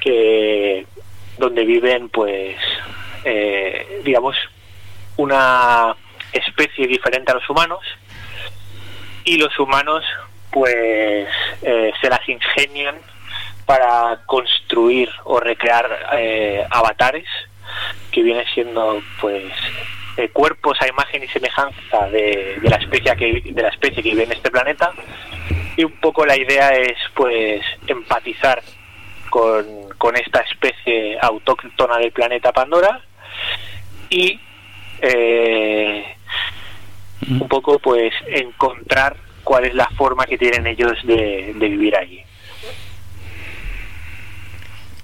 que 0.00 0.86
donde 1.36 1.66
viven, 1.66 2.08
pues, 2.08 2.56
eh, 3.24 4.00
digamos, 4.02 4.34
una 5.18 5.94
especie 6.32 6.86
diferente 6.86 7.30
a 7.30 7.34
los 7.34 7.50
humanos 7.50 7.80
y 9.24 9.36
los 9.36 9.58
humanos 9.58 10.02
pues 10.50 11.28
eh, 11.60 11.92
se 12.00 12.08
las 12.08 12.26
ingenian 12.26 12.96
para 13.66 14.20
construir 14.24 15.10
o 15.24 15.40
recrear 15.40 16.08
eh, 16.14 16.66
avatares 16.70 17.26
que 18.10 18.22
vienen 18.22 18.46
siendo 18.54 19.02
pues 19.20 19.44
eh, 20.16 20.28
cuerpos 20.28 20.78
a 20.80 20.88
imagen 20.88 21.22
y 21.24 21.28
semejanza 21.28 22.08
de, 22.10 22.58
de, 22.60 22.68
la 22.68 22.76
especie 22.76 23.16
que 23.16 23.42
de 23.52 23.62
la 23.62 23.68
especie 23.68 24.02
que 24.02 24.10
vive 24.10 24.24
en 24.24 24.32
este 24.32 24.50
planeta 24.50 24.92
y 25.76 25.84
un 25.84 25.92
poco 25.92 26.24
la 26.24 26.36
idea 26.36 26.70
es 26.70 26.96
pues 27.14 27.62
empatizar 27.86 28.62
con, 29.30 29.64
con 29.98 30.16
esta 30.16 30.40
especie 30.40 31.18
autóctona 31.20 31.98
del 31.98 32.12
planeta 32.12 32.52
Pandora 32.52 33.00
y 34.08 34.38
eh, 35.00 36.04
un 37.28 37.48
poco 37.48 37.78
pues 37.78 38.12
encontrar 38.26 39.16
cuál 39.42 39.64
es 39.64 39.74
la 39.74 39.88
forma 39.90 40.24
que 40.26 40.38
tienen 40.38 40.66
ellos 40.66 40.96
de, 41.04 41.52
de 41.54 41.68
vivir 41.68 41.96
allí. 41.96 42.23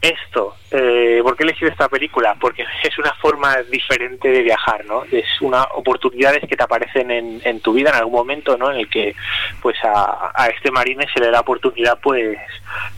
Esto, 0.03 0.57
eh, 0.71 1.21
¿por 1.23 1.37
qué 1.37 1.43
he 1.43 1.47
elegido 1.47 1.71
esta 1.71 1.87
película? 1.89 2.35
Porque 2.41 2.65
es 2.83 2.99
una 2.99 3.13
forma 3.15 3.57
diferente 3.65 4.29
de 4.29 4.43
viajar, 4.43 4.87
¿no? 4.87 5.05
Es 5.05 5.27
una 5.43 5.63
oportunidades 5.75 6.49
que 6.49 6.57
te 6.57 6.63
aparecen 6.63 7.11
en, 7.11 7.43
en 7.45 7.61
tu 7.61 7.75
vida 7.75 7.91
en 7.91 7.97
algún 7.97 8.15
momento, 8.15 8.57
¿no? 8.57 8.71
En 8.71 8.79
el 8.79 8.89
que, 8.89 9.15
pues, 9.61 9.77
a, 9.85 10.33
a, 10.35 10.47
este 10.47 10.71
marine 10.71 11.07
se 11.13 11.21
le 11.21 11.31
da 11.31 11.41
oportunidad, 11.41 11.99
pues, 12.01 12.39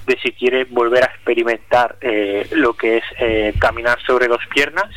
de 0.06 0.18
si 0.21 0.30
quiere 0.30 0.62
volver 0.64 1.02
a 1.02 1.06
experimentar 1.06 1.97
eh, 2.00 2.47
lo 2.52 2.75
que 2.75 2.99
es 2.99 3.04
eh, 3.18 3.52
caminar 3.59 4.00
sobre 4.06 4.28
dos 4.28 4.47
piernas 4.54 4.90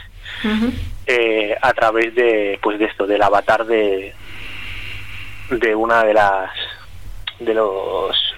uh 0.43 0.47
-huh. 0.47 0.73
eh, 1.07 1.57
a 1.59 1.73
través 1.73 2.13
de, 2.13 2.59
pues, 2.61 2.77
de 2.77 2.85
esto, 2.85 3.07
del 3.07 3.23
avatar 3.23 3.65
de, 3.65 4.13
de 5.49 5.73
una 5.73 6.03
de 6.03 6.13
las, 6.13 6.51
de 7.39 7.53
los, 7.55 8.35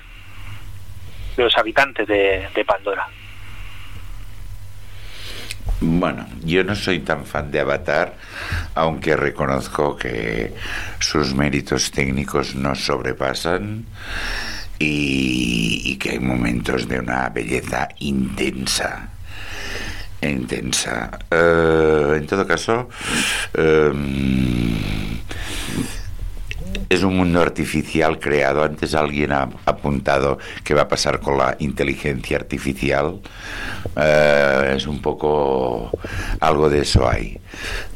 de 1.36 1.44
los 1.44 1.58
habitantes 1.58 2.08
de, 2.08 2.48
de 2.56 2.64
Pandora. 2.64 3.08
Bueno, 5.80 6.26
yo 6.44 6.64
no 6.64 6.76
soy 6.76 7.00
tan 7.00 7.26
fan 7.26 7.52
de 7.52 7.60
Avatar, 7.60 8.16
aunque 8.74 9.16
reconozco 9.16 9.96
que 9.96 10.56
sus 11.00 11.36
méritos 11.36 11.92
técnicos 11.92 12.56
nos 12.56 12.84
sobrepasan 12.84 13.86
y, 14.80 15.96
que 15.98 16.12
hay 16.12 16.20
momentos 16.20 16.88
de 16.88 17.00
una 17.00 17.30
belleza 17.30 17.90
intensa 18.00 19.10
intensa. 20.22 21.12
Uh, 21.32 22.14
en 22.14 22.26
todo 22.26 22.48
caso, 22.48 22.90
uh, 23.56 23.94
es 26.90 27.04
un 27.04 27.18
mundo 27.18 27.42
artificial 27.42 28.20
creado. 28.20 28.64
Antes 28.64 28.94
alguien 28.94 29.32
ha 29.32 29.50
apuntado 29.66 30.38
qué 30.64 30.74
va 30.74 30.84
a 30.84 30.88
pasar 30.88 31.20
con 31.20 31.38
la 31.38 31.56
inteligencia 31.60 32.38
artificial. 32.38 33.20
Uh, 33.96 34.76
es 34.76 34.88
un 34.88 35.02
poco 35.02 35.92
algo 36.40 36.70
de 36.70 36.82
eso 36.82 37.08
hay. 37.10 37.40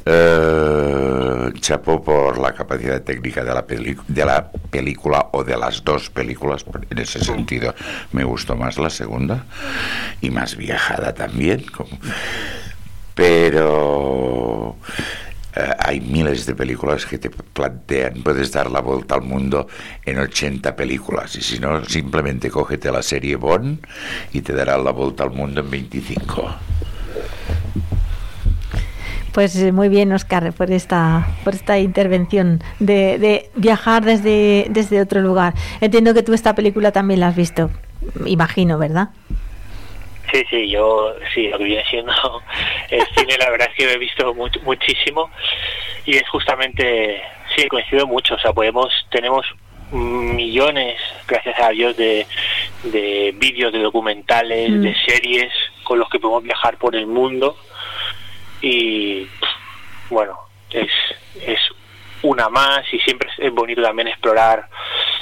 Uh, 0.06 1.52
chapó 1.60 2.04
por 2.04 2.40
la 2.40 2.54
capacidad 2.54 3.02
técnica 3.02 3.44
de 3.44 3.54
la, 4.26 4.52
película 4.70 5.28
o 5.32 5.44
de 5.44 5.58
las 5.58 5.84
dos 5.84 6.10
películas. 6.10 6.66
En 6.90 6.98
ese 6.98 7.24
sentido, 7.24 7.74
me 8.12 8.24
gustó 8.24 8.56
más 8.56 8.78
la 8.78 8.90
segunda 8.90 9.46
y 10.22 10.32
más 10.32 10.56
viajada 10.56 11.14
también. 11.14 11.66
Pero 13.14 14.78
Uh, 15.56 15.74
hay 15.80 16.00
miles 16.00 16.46
de 16.46 16.56
películas 16.56 17.06
que 17.06 17.18
te 17.18 17.30
plantean, 17.30 18.24
puedes 18.24 18.54
dar 18.54 18.72
la 18.72 18.80
vuelta 18.80 19.16
al 19.16 19.24
mundo 19.24 19.68
en 20.06 20.20
80 20.20 20.76
películas, 20.78 21.36
y 21.36 21.42
si 21.42 21.60
no, 21.60 21.84
simplemente 21.84 22.50
cógete 22.50 22.90
la 22.90 23.02
serie 23.02 23.36
Bond 23.36 23.86
y 24.32 24.42
te 24.42 24.54
dará 24.54 24.78
la 24.78 24.92
vuelta 24.92 25.26
al 25.26 25.32
mundo 25.32 25.60
en 25.60 25.70
25. 25.70 26.56
Pues 29.34 29.74
muy 29.74 29.88
bien, 29.88 30.12
Oscar, 30.12 30.52
por 30.54 30.72
esta, 30.72 31.28
por 31.44 31.56
esta 31.56 31.80
intervención 31.80 32.62
de, 32.80 33.18
de 33.18 33.50
viajar 33.56 34.04
desde, 34.04 34.68
desde 34.70 35.02
otro 35.02 35.22
lugar. 35.22 35.54
Entiendo 35.80 36.14
que 36.14 36.24
tú 36.24 36.34
esta 36.34 36.54
película 36.54 36.92
también 36.92 37.22
la 37.22 37.28
has 37.28 37.36
visto, 37.36 37.72
imagino, 38.26 38.78
¿verdad? 38.78 39.10
Sí, 40.32 40.46
sí, 40.50 40.70
yo 40.70 41.16
sí, 41.34 41.50
lo 41.50 41.58
que 41.58 41.64
viene 41.66 41.86
siendo 41.90 42.14
el 42.90 43.06
cine, 43.16 43.38
la 43.38 43.50
verdad 43.50 43.68
es 43.70 43.76
que 43.76 43.86
lo 43.86 43.92
he 43.92 43.98
visto 43.98 44.34
much, 44.34 44.58
muchísimo 44.64 45.30
y 46.06 46.16
es 46.18 46.28
justamente, 46.30 47.22
sí, 47.56 47.68
coincido 47.68 48.08
mucho, 48.08 48.36
o 48.36 48.40
sea, 48.40 48.54
podemos, 48.54 48.94
tenemos 49.10 49.46
millones, 49.92 50.98
gracias 51.28 51.60
a 51.60 51.70
Dios, 51.70 51.98
de, 51.98 52.26
de 52.84 53.34
vídeos, 53.36 53.74
de 53.74 53.80
documentales, 53.80 54.70
mm. 54.70 54.82
de 54.82 54.96
series 55.06 55.54
con 55.84 56.00
los 56.00 56.10
que 56.10 56.20
podemos 56.20 56.44
viajar 56.44 56.78
por 56.78 56.96
el 56.96 57.08
mundo 57.08 57.58
y, 58.62 59.28
bueno, 60.10 60.40
es, 60.70 60.92
es 61.46 61.60
una 62.22 62.50
más 62.50 62.82
y 62.94 63.00
siempre 63.00 63.30
es 63.38 63.52
bonito 63.52 63.82
también 63.82 64.08
explorar 64.08 64.70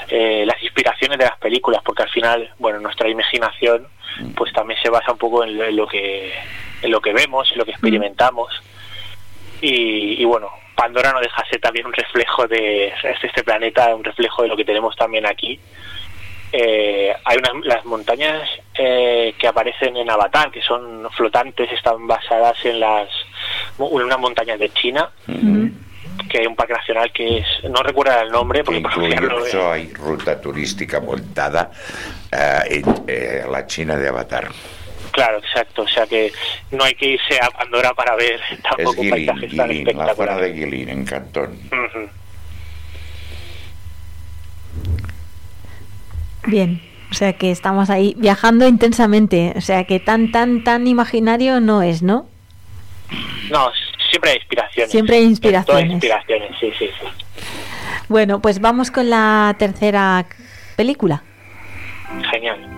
eh, 0.09 0.43
las 0.45 0.61
inspiraciones 0.61 1.17
de 1.17 1.25
las 1.25 1.37
películas 1.37 1.81
porque 1.83 2.03
al 2.03 2.09
final 2.09 2.53
bueno 2.57 2.79
nuestra 2.79 3.07
imaginación 3.07 3.87
pues 4.35 4.51
también 4.53 4.79
se 4.81 4.89
basa 4.89 5.11
un 5.11 5.17
poco 5.17 5.43
en 5.43 5.57
lo, 5.57 5.65
en 5.65 5.75
lo 5.75 5.87
que 5.87 6.33
en 6.81 6.91
lo 6.91 7.01
que 7.01 7.13
vemos 7.13 7.51
en 7.51 7.57
lo 7.57 7.65
que 7.65 7.71
experimentamos. 7.71 8.51
Y, 9.61 10.21
y, 10.21 10.25
bueno 10.25 10.49
Pandora 10.75 11.11
no 11.11 11.19
deja 11.19 11.43
de 11.43 11.49
ser 11.49 11.59
también 11.59 11.85
un 11.85 11.93
reflejo 11.93 12.47
de 12.47 12.93
este 13.03 13.43
planeta 13.43 13.93
un 13.93 14.03
reflejo 14.03 14.43
de 14.43 14.47
lo 14.47 14.57
que 14.57 14.65
tenemos 14.65 14.95
también 14.95 15.25
aquí. 15.25 15.59
Eh, 16.51 17.13
hay 17.25 17.37
unas 17.37 17.65
las 17.65 17.85
montañas 17.85 18.49
eh, 18.73 19.35
que 19.37 19.47
aparecen 19.47 19.95
en 19.97 20.09
Avatar 20.09 20.49
que 20.49 20.61
son 20.61 21.07
flotantes 21.11 21.71
están 21.71 22.07
basadas 22.07 22.65
en 22.65 22.79
las 22.79 23.07
en 23.77 23.85
unas 23.85 24.17
montañas 24.17 24.57
de 24.57 24.69
China 24.69 25.11
uh 25.27 25.31
-huh 25.31 25.71
que 26.27 26.39
hay 26.39 26.47
un 26.47 26.55
parque 26.55 26.73
nacional 26.73 27.11
que 27.11 27.39
es 27.39 27.45
no 27.69 27.81
recuerda 27.83 28.21
el 28.21 28.31
nombre 28.31 28.63
porque 28.63 28.79
incluso 28.79 29.71
hay 29.71 29.91
ruta 29.93 30.39
turística 30.39 30.99
montada 30.99 31.71
en 32.31 32.83
eh, 33.07 33.43
la 33.49 33.65
China 33.65 33.95
de 33.95 34.07
Avatar 34.07 34.49
Claro, 35.11 35.39
exacto. 35.39 35.83
O 35.83 35.87
sea 35.87 36.05
que 36.05 36.31
no 36.71 36.83
hay 36.83 36.93
que 36.95 37.07
irse 37.07 37.39
a 37.41 37.49
Pandora 37.49 37.93
para 37.93 38.15
ver 38.15 38.39
tampoco 38.63 38.91
es 38.91 38.97
Guilin, 38.97 39.25
paisajes 39.25 39.57
tan 39.57 39.69
Guilin, 39.69 39.97
la 39.97 40.15
zona 40.15 40.37
de 40.37 40.53
Guilin, 40.53 40.89
en 40.89 41.05
Cantón. 41.05 41.59
Uh 41.71 41.75
-huh. 41.75 42.09
Bien, 46.47 46.81
o 47.11 47.13
sea 47.13 47.33
que 47.33 47.51
estamos 47.51 47.89
ahí 47.89 48.15
viajando 48.17 48.67
intensamente. 48.67 49.53
O 49.55 49.61
sea 49.61 49.83
que 49.83 49.99
tan, 49.99 50.31
tan, 50.31 50.63
tan 50.63 50.87
imaginario 50.87 51.59
no 51.59 51.81
es, 51.81 52.01
¿no? 52.01 52.27
No, 53.51 53.71
siempre 54.09 54.31
hay 54.31 54.37
inspiraciones. 54.37 54.91
Siempre 54.91 55.15
hay 55.17 55.23
inspiraciones. 55.23 55.91
inspiraciones, 55.91 56.51
sí, 56.59 56.71
sí, 56.77 56.87
sí. 56.87 57.07
Bueno, 58.07 58.41
pues 58.41 58.61
vamos 58.61 58.89
con 58.89 59.09
la 59.09 59.55
tercera 59.59 60.25
película. 60.75 61.23
Genial. 62.17 62.68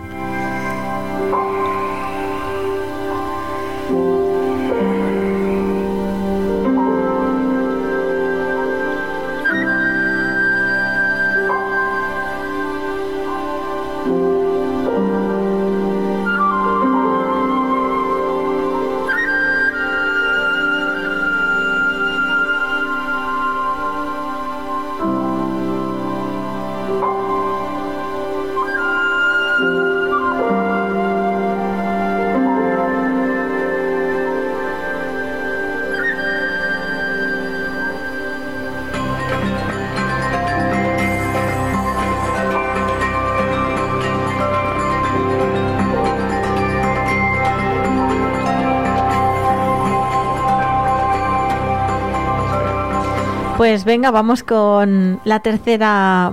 Pues 53.61 53.85
venga, 53.85 54.09
vamos 54.09 54.41
con 54.41 55.21
la 55.23 55.39
tercera 55.41 56.31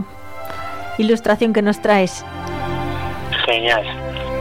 ilustración 0.96 1.52
que 1.52 1.60
nos 1.60 1.82
traes. 1.82 2.24
Genial. 3.44 3.84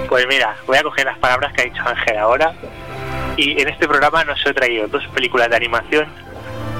Pues 0.07 0.25
mira, 0.29 0.55
voy 0.65 0.77
a 0.77 0.83
coger 0.83 1.03
las 1.05 1.17
palabras 1.17 1.51
que 1.51 1.63
ha 1.63 1.65
dicho 1.65 1.83
Ángel 1.85 2.17
ahora. 2.17 2.53
Y 3.35 3.61
en 3.61 3.67
este 3.67 3.89
programa 3.89 4.23
nos 4.23 4.39
he 4.45 4.53
traído 4.53 4.87
dos 4.87 5.05
películas 5.07 5.49
de 5.49 5.57
animación. 5.57 6.07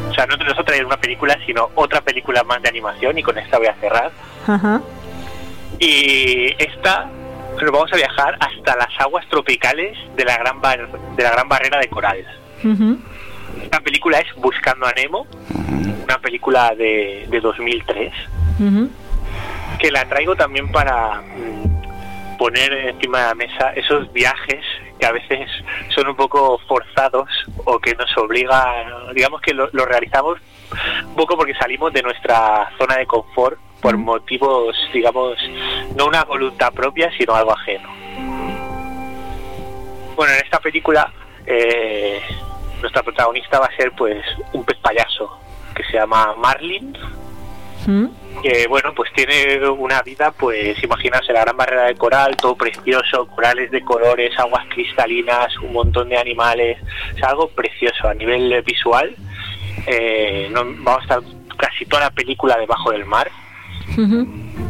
O 0.10 0.14
sea, 0.14 0.26
no 0.28 0.38
nos 0.38 0.58
he 0.58 0.64
traído 0.64 0.88
una 0.88 0.96
película, 0.96 1.38
sino 1.46 1.72
otra 1.76 2.00
película 2.00 2.42
más 2.46 2.62
de 2.62 2.70
animación 2.70 3.18
y 3.18 3.22
con 3.24 3.38
esta 3.38 3.58
voy 3.58 3.68
a 3.68 3.74
cerrar. 3.76 4.10
Ajá. 4.48 4.80
Y 5.78 6.56
esta 6.58 7.10
nos 7.62 7.70
vamos 7.70 7.92
a 7.92 7.98
viajar 7.98 8.38
hasta 8.40 8.78
las 8.78 8.98
aguas 9.00 9.26
tropicales 9.28 9.98
de 10.16 10.24
la 10.24 10.38
gran, 10.38 10.62
bar- 10.62 10.88
de 11.18 11.24
la 11.24 11.32
gran 11.32 11.50
barrera 11.50 11.80
de 11.80 11.90
coral. 11.90 12.26
Ujú. 12.64 12.98
Esta 13.68 13.82
película 13.82 14.20
es 14.20 14.34
Buscando 14.38 14.86
a 14.88 14.94
Nemo, 14.94 15.28
una 16.06 16.18
película 16.20 16.74
de, 16.74 17.26
de 17.28 17.40
2003, 17.42 18.14
Ujú. 18.62 18.90
que 19.78 19.92
la 19.92 20.06
traigo 20.08 20.38
también 20.38 20.72
para 20.72 21.20
mm, 21.20 22.38
poner 22.38 22.72
encima 22.72 23.20
de 23.20 23.28
la 23.28 23.36
mesa 23.36 23.74
esos 23.76 24.10
viajes 24.14 24.64
que 24.98 25.06
a 25.06 25.12
veces 25.12 25.50
son 25.94 26.08
un 26.08 26.16
poco 26.16 26.58
forzados 26.66 27.28
o 27.66 27.78
que 27.80 27.94
nos 27.96 28.18
obligan, 28.18 29.14
digamos 29.14 29.42
que 29.42 29.54
lo, 29.54 29.70
lo 29.74 29.84
realizamos 29.86 30.38
un 31.06 31.16
poco 31.16 31.36
porque 31.36 31.54
salimos 31.56 31.92
de 31.92 32.04
nuestra 32.04 32.72
zona 32.78 32.96
de 32.96 33.06
confort 33.06 33.60
por 33.82 33.98
motivos, 33.98 34.78
digamos, 34.94 35.38
no 35.98 36.06
una 36.06 36.24
voluntad 36.24 36.72
propia, 36.74 37.12
sino 37.18 37.36
algo 37.36 37.52
ajeno. 37.52 37.90
Bueno, 40.16 40.32
en 40.32 40.40
esta 40.46 40.62
película 40.62 41.12
eh, 41.46 42.22
nuestra 42.82 43.04
protagonista 43.04 43.60
va 43.60 43.66
a 43.68 43.76
ser 43.76 43.92
pues 43.94 44.24
un 44.54 44.64
pez 44.66 44.78
payaso 44.78 45.30
que 45.76 45.84
se 45.84 45.94
llama 45.94 46.34
Marlin, 46.38 46.96
Ujú. 47.84 48.12
que 48.42 48.68
bueno, 48.68 48.94
pues 48.96 49.12
tiene 49.14 49.68
una 49.70 50.02
vida, 50.02 50.32
pues 50.32 50.82
imaginaos 50.84 51.26
la 51.30 51.42
gran 51.42 51.56
barrera 51.58 51.84
de 51.84 51.96
coral, 51.96 52.36
todo 52.36 52.56
precioso, 52.56 53.28
corales 53.28 53.72
de 53.72 53.82
colores, 53.82 54.38
aguas 54.40 54.66
cristalinas, 54.70 55.56
un 55.60 55.74
montón 55.74 56.10
de 56.10 56.18
animales, 56.18 56.78
es 57.16 57.24
algo 57.24 57.48
precioso 57.50 58.08
a 58.08 58.14
nivel 58.14 58.62
visual. 58.64 59.16
Eh, 59.86 60.50
no- 60.52 60.64
vamos 60.66 61.00
a 61.00 61.04
estar 61.04 61.20
casi 61.58 61.86
toda 61.86 62.04
la 62.04 62.12
película 62.12 62.58
debajo 62.58 62.92
del 62.92 63.06
mar 63.06 63.30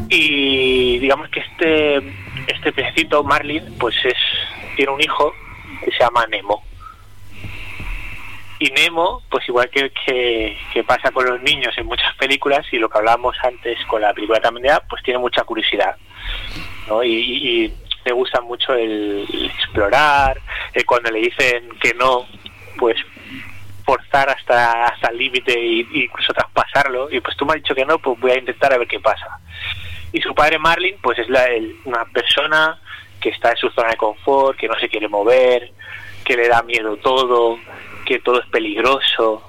y 0.09 0.99
digamos 0.99 1.27
que 1.29 1.39
este 1.41 1.97
este 2.47 2.71
pececito 2.71 3.23
Marlin 3.23 3.63
pues 3.79 3.95
es 4.05 4.15
tiene 4.75 4.91
un 4.91 5.01
hijo 5.01 5.33
que 5.83 5.91
se 5.91 5.99
llama 5.99 6.25
Nemo 6.27 6.63
y 8.59 8.69
Nemo 8.71 9.21
pues 9.29 9.47
igual 9.47 9.69
que, 9.69 9.91
que, 10.05 10.57
que 10.73 10.83
pasa 10.83 11.11
con 11.11 11.25
los 11.25 11.41
niños 11.41 11.77
en 11.77 11.85
muchas 11.85 12.13
películas 12.15 12.65
y 12.71 12.77
lo 12.77 12.89
que 12.89 12.97
hablábamos 12.97 13.35
antes 13.43 13.77
con 13.85 14.01
la 14.01 14.13
película 14.13 14.39
también 14.39 14.63
de 14.73 14.79
pues 14.89 15.03
tiene 15.03 15.19
mucha 15.19 15.43
curiosidad 15.43 15.95
¿no? 16.87 17.03
y, 17.03 17.09
y- 17.13 17.65
y 17.65 17.73
le 18.05 18.11
gusta 18.13 18.39
mucho 18.41 18.73
el, 18.73 19.27
explorar 19.55 20.39
cuando 20.85 21.11
le 21.11 21.19
dicen 21.19 21.69
que 21.81 21.93
no 21.93 22.25
pues 22.77 22.95
forzar 23.85 24.29
hasta 24.29 24.85
hasta 24.87 25.09
el 25.09 25.17
límite 25.17 25.53
e 25.53 25.85
incluso 25.93 26.33
traspasarlo 26.33 27.09
y 27.11 27.19
pues 27.19 27.35
tú 27.37 27.45
me 27.45 27.53
has 27.53 27.61
dicho 27.61 27.75
que 27.75 27.85
no 27.85 27.99
pues 27.99 28.19
voy 28.19 28.31
a 28.31 28.39
intentar 28.39 28.73
a 28.73 28.77
ver 28.77 28.87
qué 28.87 28.99
pasa 28.99 29.39
y 30.13 30.21
su 30.21 30.33
padre 30.33 30.57
Marlin 30.57 30.95
pues 31.01 31.19
es 31.19 31.27
la, 31.29 31.45
una 31.85 32.05
persona 32.05 32.79
que 33.19 33.29
está 33.29 33.51
en 33.51 33.57
su 33.57 33.69
zona 33.71 33.89
de 33.89 33.97
confort 33.97 34.57
que 34.57 34.67
no 34.67 34.75
se 34.79 34.87
quiere 34.89 35.07
mover 35.07 35.71
que 36.23 36.35
le 36.37 36.47
da 36.47 36.61
miedo 36.63 36.95
todo 36.97 37.57
que 38.07 38.19
todo 38.19 38.39
es 38.39 38.47
peligroso 38.47 39.43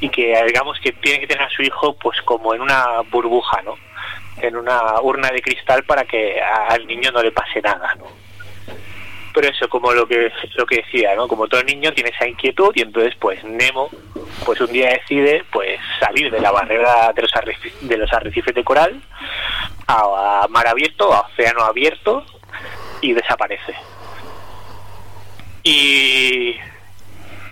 y 0.00 0.08
que 0.08 0.42
digamos 0.46 0.78
que 0.80 0.92
tiene 0.92 1.20
que 1.20 1.26
tener 1.28 1.44
a 1.44 1.50
su 1.50 1.62
hijo 1.62 1.94
pues 1.96 2.20
como 2.22 2.54
en 2.54 2.60
una 2.60 3.00
burbuja 3.10 3.62
no 3.62 3.74
en 4.42 4.56
una 4.56 5.00
urna 5.02 5.28
de 5.30 5.42
cristal 5.42 5.84
para 5.84 6.04
que 6.04 6.40
al 6.42 6.86
niño 6.86 7.10
no 7.12 7.22
le 7.22 7.30
pase 7.32 7.60
nada 7.62 7.94
no 7.98 8.06
pero 9.32 9.48
eso 9.48 9.68
como 9.68 9.92
lo 9.92 10.08
que 10.08 10.32
lo 10.56 10.66
que 10.66 10.76
decía 10.82 11.14
no 11.14 11.28
como 11.28 11.46
todo 11.46 11.62
niño 11.62 11.92
tiene 11.92 12.10
esa 12.10 12.26
inquietud 12.26 12.72
y 12.74 12.80
entonces 12.82 13.14
pues 13.20 13.44
Nemo 13.44 13.88
pues 14.44 14.60
un 14.60 14.72
día 14.72 14.88
decide 14.90 15.44
pues 15.52 15.78
salir 16.00 16.30
de 16.32 16.40
la 16.40 16.50
barrera 16.50 17.12
de 17.14 17.22
los 17.22 17.32
arreci- 17.34 17.78
de 17.80 17.96
los 17.96 18.12
arrecifes 18.12 18.54
de 18.54 18.64
coral 18.64 19.00
a 19.86 20.46
mar 20.48 20.66
abierto 20.66 21.12
a 21.12 21.20
océano 21.20 21.62
abierto 21.62 22.24
y 23.02 23.12
desaparece. 23.12 23.74
Y 25.62 26.56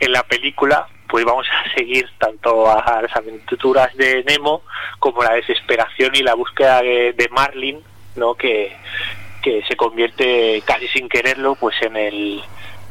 en 0.01 0.13
la 0.13 0.23
película 0.23 0.89
pues 1.09 1.25
vamos 1.25 1.47
a 1.51 1.75
seguir 1.75 2.09
tanto 2.19 2.71
a 2.71 3.03
las 3.03 3.17
aventuras 3.17 3.95
de 3.97 4.23
Nemo 4.25 4.63
como 4.99 5.23
la 5.23 5.35
desesperación 5.35 6.15
y 6.15 6.23
la 6.23 6.35
búsqueda 6.35 6.83
de, 6.83 7.15
de 7.15 7.29
Marlin 7.31 7.81
no 8.17 8.35
que 8.35 8.77
que 9.43 9.63
se 9.69 9.77
convierte 9.77 10.63
casi 10.67 10.89
sin 10.89 11.09
quererlo 11.09 11.55
pues 11.55 11.81
en 11.83 11.97
el 11.97 12.43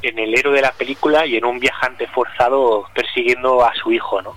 en 0.02 0.20
el 0.20 0.38
héroe 0.38 0.56
de 0.56 0.62
la 0.62 0.72
película 0.72 1.26
y 1.26 1.36
en 1.38 1.46
un 1.46 1.60
viajante 1.60 2.08
forzado 2.08 2.88
persiguiendo 2.94 3.64
a 3.64 3.74
su 3.76 3.92
hijo 3.92 4.22
no 4.22 4.36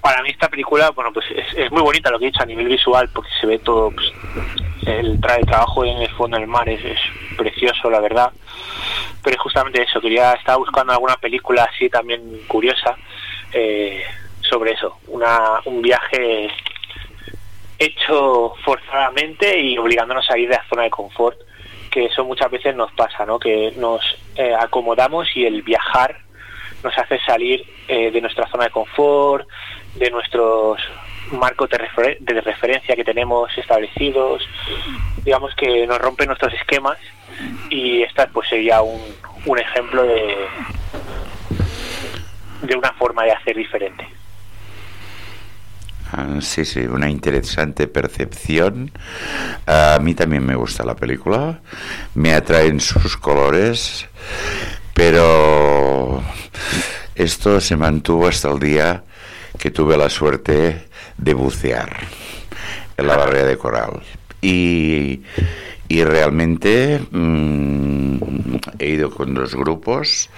para 0.00 0.22
mí 0.22 0.30
esta 0.30 0.48
película 0.48 0.90
bueno 0.90 1.12
pues 1.12 1.26
es, 1.34 1.46
es 1.56 1.72
muy 1.72 1.82
bonita 1.82 2.10
lo 2.10 2.18
que 2.18 2.26
he 2.26 2.30
dicho 2.30 2.42
a 2.42 2.46
nivel 2.46 2.68
visual 2.68 3.08
porque 3.12 3.30
se 3.40 3.46
ve 3.46 3.58
todo 3.58 3.90
pues, 3.90 4.12
el, 4.86 5.20
tra- 5.20 5.38
el 5.38 5.46
trabajo 5.46 5.84
en 5.84 5.98
el 5.98 6.10
fondo 6.10 6.36
del 6.38 6.46
mar 6.46 6.68
es, 6.68 6.84
es 6.84 6.98
precioso 7.36 7.90
la 7.90 8.00
verdad. 8.00 8.30
Pero 9.22 9.36
es 9.36 9.42
justamente 9.42 9.82
eso 9.82 10.00
quería 10.00 10.32
estaba 10.32 10.58
buscando 10.58 10.92
alguna 10.92 11.16
película 11.16 11.64
así 11.64 11.88
también 11.90 12.22
curiosa 12.46 12.96
eh, 13.52 14.04
sobre 14.40 14.72
eso 14.72 14.98
una 15.08 15.60
un 15.64 15.82
viaje 15.82 16.48
hecho 17.78 18.54
forzadamente 18.64 19.60
y 19.60 19.78
obligándonos 19.78 20.30
a 20.30 20.38
ir 20.38 20.48
de 20.48 20.56
la 20.56 20.64
zona 20.68 20.82
de 20.84 20.90
confort 20.90 21.38
que 21.90 22.06
eso 22.06 22.24
muchas 22.24 22.50
veces 22.50 22.74
nos 22.74 22.90
pasa 22.92 23.24
no 23.26 23.38
que 23.38 23.72
nos 23.76 24.02
eh, 24.36 24.54
acomodamos 24.58 25.28
y 25.36 25.44
el 25.46 25.62
viajar 25.62 26.16
nos 26.82 26.96
hace 26.96 27.18
salir 27.20 27.64
eh, 27.88 28.10
de 28.10 28.20
nuestra 28.20 28.46
zona 28.48 28.64
de 28.64 28.70
confort, 28.70 29.48
de 29.96 30.10
nuestros 30.10 30.80
marcos 31.32 31.68
de, 31.70 31.78
refer- 31.78 32.18
de 32.20 32.40
referencia 32.40 32.96
que 32.96 33.04
tenemos 33.04 33.50
establecidos, 33.56 34.42
digamos 35.24 35.54
que 35.54 35.86
nos 35.86 35.98
rompe 35.98 36.26
nuestros 36.26 36.52
esquemas 36.54 36.98
y 37.70 38.02
esta 38.02 38.26
pues 38.28 38.48
sería 38.48 38.80
un, 38.82 39.00
un 39.46 39.58
ejemplo 39.58 40.02
de, 40.02 40.36
de 42.62 42.76
una 42.76 42.92
forma 42.92 43.24
de 43.24 43.32
hacer 43.32 43.56
diferente. 43.56 44.06
Ah, 46.12 46.26
Sí, 46.40 46.64
sí, 46.64 46.80
una 46.80 47.10
interesante 47.10 47.86
percepción. 47.86 48.90
A 49.66 49.98
mí 50.00 50.14
también 50.14 50.44
me 50.46 50.54
gusta 50.54 50.84
la 50.84 50.96
película, 50.96 51.60
me 52.14 52.32
atraen 52.32 52.80
sus 52.80 53.16
colores, 53.18 54.08
pero 54.94 56.22
esto 57.14 57.60
se 57.60 57.76
mantuvo 57.76 58.26
hasta 58.26 58.48
el 58.50 58.58
día 58.58 59.04
que 59.58 59.70
tuve 59.70 59.96
la 59.96 60.10
suerte 60.10 60.88
de 61.16 61.34
bucear 61.34 61.96
en 62.96 63.06
la 63.06 63.16
barrera 63.16 63.46
de 63.46 63.56
coral. 63.56 64.02
Y, 64.40 65.22
y 65.88 66.04
realmente 66.04 67.00
mm, 67.10 68.56
he 68.78 68.88
ido 68.88 69.10
con 69.10 69.34
dos 69.34 69.54
grupos, 69.54 70.28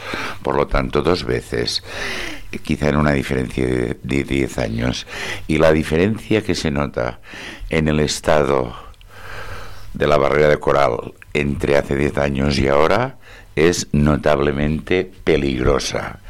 por 0.43 0.55
lo 0.55 0.67
tanto 0.67 1.03
dos 1.03 1.25
veces, 1.25 1.83
quizá 2.63 2.89
en 2.89 2.97
una 2.97 3.13
diferencia 3.13 3.67
de 3.67 3.99
de 4.03 4.25
10 4.25 4.59
años. 4.59 5.07
Y 5.47 5.59
la 5.59 5.73
diferencia 5.73 6.43
que 6.43 6.55
se 6.55 6.71
nota 6.71 7.21
en 7.69 7.89
el 7.89 8.01
estado 8.01 8.75
de 9.95 10.07
la 10.07 10.19
barrera 10.19 10.49
de 10.49 10.59
coral 10.59 11.15
entre 11.35 11.77
hace 11.77 11.97
10 11.97 12.19
años 12.19 12.59
y 12.59 12.69
ahora 12.69 13.19
es 13.57 13.89
notablemente 13.93 15.11
peligrosa. 15.25 16.21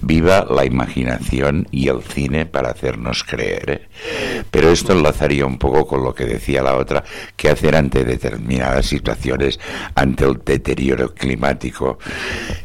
Viva 0.00 0.46
la 0.48 0.64
imaginación 0.64 1.66
y 1.70 1.88
el 1.88 2.02
cine 2.02 2.46
para 2.46 2.70
hacernos 2.70 3.24
creer. 3.24 3.70
¿eh? 3.70 4.44
Pero 4.50 4.70
esto 4.70 4.92
enlazaría 4.92 5.46
un 5.46 5.58
poco 5.58 5.86
con 5.86 6.04
lo 6.04 6.14
que 6.14 6.26
decía 6.26 6.62
la 6.62 6.76
otra, 6.76 7.02
que 7.36 7.48
hacer 7.48 7.74
ante 7.74 8.04
determinadas 8.04 8.86
situaciones, 8.86 9.58
ante 9.94 10.24
el 10.24 10.40
deterioro 10.44 11.14
climático. 11.14 11.98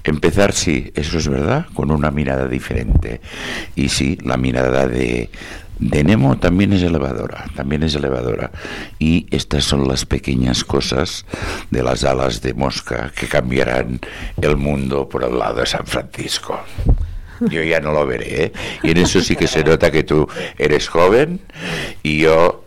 Empezar, 0.03 0.53
sí, 0.53 0.91
eso 0.95 1.17
es 1.17 1.27
verdad, 1.27 1.65
con 1.73 1.91
una 1.91 2.11
mirada 2.11 2.47
diferente. 2.47 3.21
Y 3.75 3.89
sí, 3.89 4.17
la 4.23 4.37
mirada 4.37 4.87
de, 4.87 5.29
de 5.81 6.03
Nemo 6.03 6.37
también 6.37 6.73
es 6.73 6.83
elevadora, 6.83 7.45
también 7.55 7.81
es 7.83 7.95
elevadora. 7.95 8.51
Y 8.99 9.25
estas 9.31 9.65
son 9.65 9.87
las 9.87 10.05
pequeñas 10.05 10.63
cosas 10.63 11.25
de 11.71 11.83
las 11.83 12.03
alas 12.03 12.41
de 12.41 12.53
mosca 12.53 13.11
que 13.13 13.27
cambiarán 13.27 13.99
el 14.39 14.57
mundo 14.57 15.09
por 15.09 15.23
el 15.23 15.37
lado 15.37 15.59
de 15.59 15.65
San 15.65 15.85
Francisco. 15.85 16.59
Yo 17.41 17.63
ya 17.63 17.79
no 17.79 17.91
lo 17.91 18.05
veré, 18.05 18.43
¿eh? 18.43 18.51
Y 18.83 18.91
en 18.91 18.97
eso 18.97 19.19
sí 19.21 19.35
que 19.35 19.47
se 19.47 19.63
nota 19.63 19.89
que 19.89 20.03
tú 20.03 20.29
eres 20.59 20.87
joven 20.87 21.41
y 22.03 22.19
yo 22.19 22.63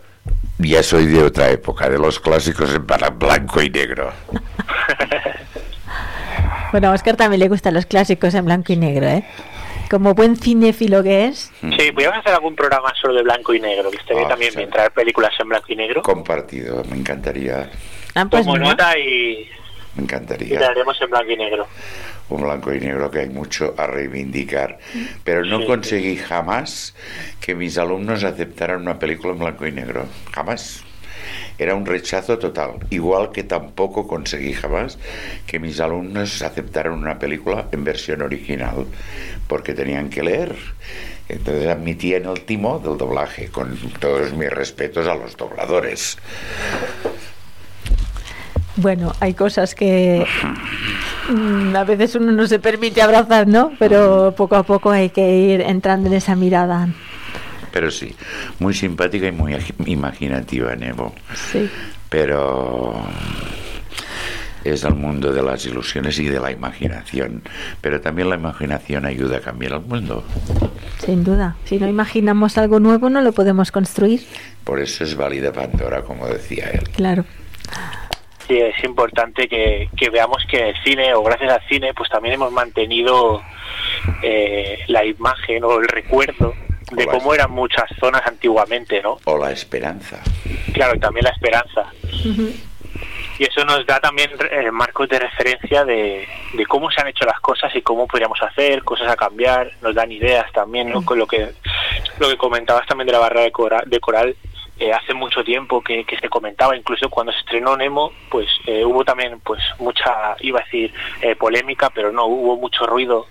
ya 0.59 0.83
soy 0.83 1.07
de 1.07 1.23
otra 1.23 1.51
época, 1.51 1.89
de 1.89 1.99
los 1.99 2.19
clásicos 2.19 2.75
en 2.75 2.85
blanco 3.19 3.63
y 3.63 3.71
negro. 3.71 4.13
Bueno, 6.73 6.89
a 6.89 6.91
Oscar 6.91 7.15
también 7.15 7.39
le 7.39 7.49
gustan 7.49 7.73
los 7.73 7.87
clásicos 7.87 8.35
en 8.35 8.47
blanco 8.47 8.73
y 8.73 8.77
negro, 8.77 9.07
¿eh? 9.07 9.25
Como 9.91 10.15
buen 10.15 10.37
cinéfilo 10.37 11.03
que 11.03 11.27
es. 11.27 11.53
Sí, 11.61 11.93
podríamos 11.93 12.19
hacer 12.19 12.33
algún 12.35 12.55
programa 12.57 12.93
solo 13.01 13.15
de 13.15 13.23
blanco 13.23 13.55
y 13.55 13.61
negro, 13.61 13.91
que 13.91 13.99
estaría 13.99 14.25
Ah, 14.25 14.29
también 14.29 14.53
sí. 14.53 14.59
bien 14.59 14.71
traer 14.71 14.93
películas 14.93 15.33
en 15.39 15.49
blanco 15.49 15.67
y 15.69 15.77
negro. 15.77 16.03
Compartido, 16.03 16.83
me 16.91 16.97
encantaría. 16.97 17.71
Ah, 18.15 18.27
pues 18.31 18.45
Tomo 18.45 18.55
mira. 18.57 18.71
nota 18.71 18.99
y, 18.99 19.49
Me 19.95 20.01
y 20.01 20.05
encantaría. 20.05 20.67
haremos 20.67 21.01
en 21.01 21.11
blanco 21.11 21.31
y 21.31 21.37
negro. 21.37 21.67
un 22.31 22.43
blanco 22.43 22.73
y 22.73 22.81
negro 22.81 23.11
que 23.11 23.19
hay 23.21 23.29
mucho 23.29 23.75
a 23.77 23.87
reivindicar. 23.87 24.79
Pero 25.25 25.45
no 25.45 25.61
Sí. 25.61 25.67
conseguí 25.67 26.17
jamás 26.17 26.95
que 27.41 27.55
mis 27.55 27.77
alumnos 27.77 28.25
aceptaran 28.25 28.81
una 28.81 28.99
película 28.99 29.35
en 29.35 29.39
blanco 29.41 29.67
y 29.67 29.73
negro. 29.73 30.07
Jamás. 30.33 30.83
Era 31.59 31.75
un 31.75 31.87
rechazo 31.87 32.39
total. 32.39 32.73
Igual 32.91 33.31
que 33.31 33.45
tampoco 33.45 34.07
conseguí 34.07 34.53
jamás 34.53 34.99
que 35.47 35.59
mis 35.59 35.81
alumnos 35.81 36.43
aceptaran 36.43 36.93
una 36.95 37.19
película 37.19 37.69
en 37.71 37.85
versión 37.85 38.23
original, 38.23 38.87
porque 39.47 39.75
tenían 39.75 40.11
que 40.11 40.23
leer. 40.23 40.57
Entonces 41.29 41.69
admitían 41.69 42.27
el 42.27 42.43
timo 42.43 42.79
del 42.79 42.99
doblaje, 42.99 43.49
con 43.49 43.77
todos 43.99 44.33
mis 44.35 44.51
respetos 44.51 45.07
a 45.07 45.15
los 45.15 45.37
dobladores. 45.37 46.19
Bueno, 48.77 49.13
hay 49.21 49.35
cosas 49.35 49.75
que 49.75 50.27
mm, 51.29 51.77
a 51.77 51.85
veces 51.85 52.17
uno 52.17 52.33
no 52.33 52.47
se 52.47 52.59
permite 52.59 53.01
abrazar, 53.01 53.47
¿no? 53.47 53.73
Pero 53.79 54.35
poco 54.37 54.57
a 54.57 54.65
poco 54.65 54.91
hay 54.91 55.11
que 55.11 55.37
ir 55.37 55.61
entrando 55.61 56.09
en 56.09 56.15
esa 56.15 56.35
mirada. 56.35 56.89
Pero 57.75 57.91
sí, 57.91 58.15
muy 58.61 58.73
simpática 58.73 59.27
y 59.27 59.33
muy 59.33 59.53
ag- 59.53 59.75
imaginativa, 59.87 60.77
Nevo. 60.77 61.13
Sí. 61.51 61.69
pero 62.09 62.95
es 64.63 64.85
el 64.85 64.95
mundo 64.95 65.33
de 65.33 65.43
las 65.43 65.67
ilusiones 65.67 66.17
y 66.21 66.29
de 66.29 66.39
la 66.39 66.53
imaginación. 66.53 67.43
Pero 67.81 68.01
también 68.01 68.31
la 68.31 68.37
imaginación 68.37 69.05
ayuda 69.07 69.39
a 69.39 69.41
cambiar 69.41 69.73
el 69.73 69.81
mundo. 69.81 70.23
Sin 71.05 71.25
duda. 71.25 71.57
Si 71.65 71.79
no 71.81 71.89
imaginamos 71.89 72.57
algo 72.59 72.79
nuevo, 72.79 73.11
no 73.11 73.21
lo 73.21 73.33
podemos 73.33 73.73
construir. 73.73 74.23
Por 74.63 74.79
eso 74.81 75.03
es 75.03 75.17
válida 75.17 75.53
Pandora, 75.53 76.03
como 76.03 76.29
decía 76.29 76.71
él. 76.73 76.89
Claro. 76.97 77.25
Sí, 78.47 78.57
es 78.57 78.85
importante 78.85 79.49
que, 79.49 79.89
que 79.97 80.11
veamos 80.11 80.45
que 80.49 80.69
el 80.71 80.75
cine, 80.85 81.13
o 81.15 81.23
gracias 81.25 81.51
al 81.53 81.63
cine, 81.69 81.93
pues 81.93 82.09
también 82.09 82.35
hemos 82.37 82.53
mantenido 82.53 83.43
eh, 84.23 84.79
la 84.87 85.05
imagen 85.05 85.65
o 85.65 85.81
el 85.81 85.89
recuerdo 85.89 86.55
de 86.95 87.07
cómo 87.07 87.35
eran 87.35 87.51
muchas 87.51 87.85
zonas 87.99 88.23
antiguamente, 88.27 89.03
¿no? 89.03 89.19
O 89.25 89.39
la 89.39 89.53
esperanza. 89.53 90.21
Claro, 90.73 90.97
y 90.97 91.01
también 91.01 91.25
la 91.25 91.31
esperanza. 91.31 91.87
Y 93.39 93.45
eso 93.45 93.65
nos 93.65 93.85
da 93.87 93.99
también 93.99 94.31
eh, 94.51 94.71
marcos 94.71 95.09
de 95.09 95.19
referencia 95.19 95.85
de, 95.85 96.29
de 96.53 96.67
cómo 96.67 96.91
se 96.91 97.01
han 97.01 97.09
hecho 97.09 97.25
las 97.25 97.41
cosas 97.41 97.75
y 97.75 97.83
cómo 97.83 98.07
podríamos 98.07 98.41
hacer, 98.43 98.85
cosas 98.85 99.11
a 99.11 99.17
cambiar, 99.17 99.73
nos 99.83 99.95
dan 99.95 100.13
ideas 100.13 100.51
también, 100.53 100.91
¿no? 100.91 101.05
Con 101.05 101.19
lo 101.19 101.27
que, 101.27 101.53
lo 102.19 102.29
que 102.29 102.37
comentabas 102.37 102.87
también 102.87 103.07
de 103.07 103.13
la 103.13 103.19
barrera 103.19 103.45
de 103.45 103.53
coral, 103.53 103.85
de 103.87 104.01
coral 104.01 104.37
eh, 104.79 104.93
hace 104.93 105.15
mucho 105.15 105.45
tiempo 105.45 105.83
que, 105.83 106.05
que 106.05 106.19
se 106.19 106.29
comentaba, 106.29 106.77
incluso 106.77 107.09
cuando 107.09 107.33
se 107.33 107.39
estrenó 107.39 107.77
Nemo, 107.77 108.13
pues 108.29 108.49
eh, 108.67 108.85
hubo 108.85 109.05
también 109.05 109.39
pues 109.41 109.61
mucha, 109.79 110.37
iba 110.41 110.61
a 110.61 110.65
decir, 110.65 110.93
eh, 111.21 111.37
polémica, 111.37 111.91
pero 111.91 112.11
no, 112.11 112.27
hubo 112.27 112.57
mucho 112.57 112.85
ruido 112.85 113.27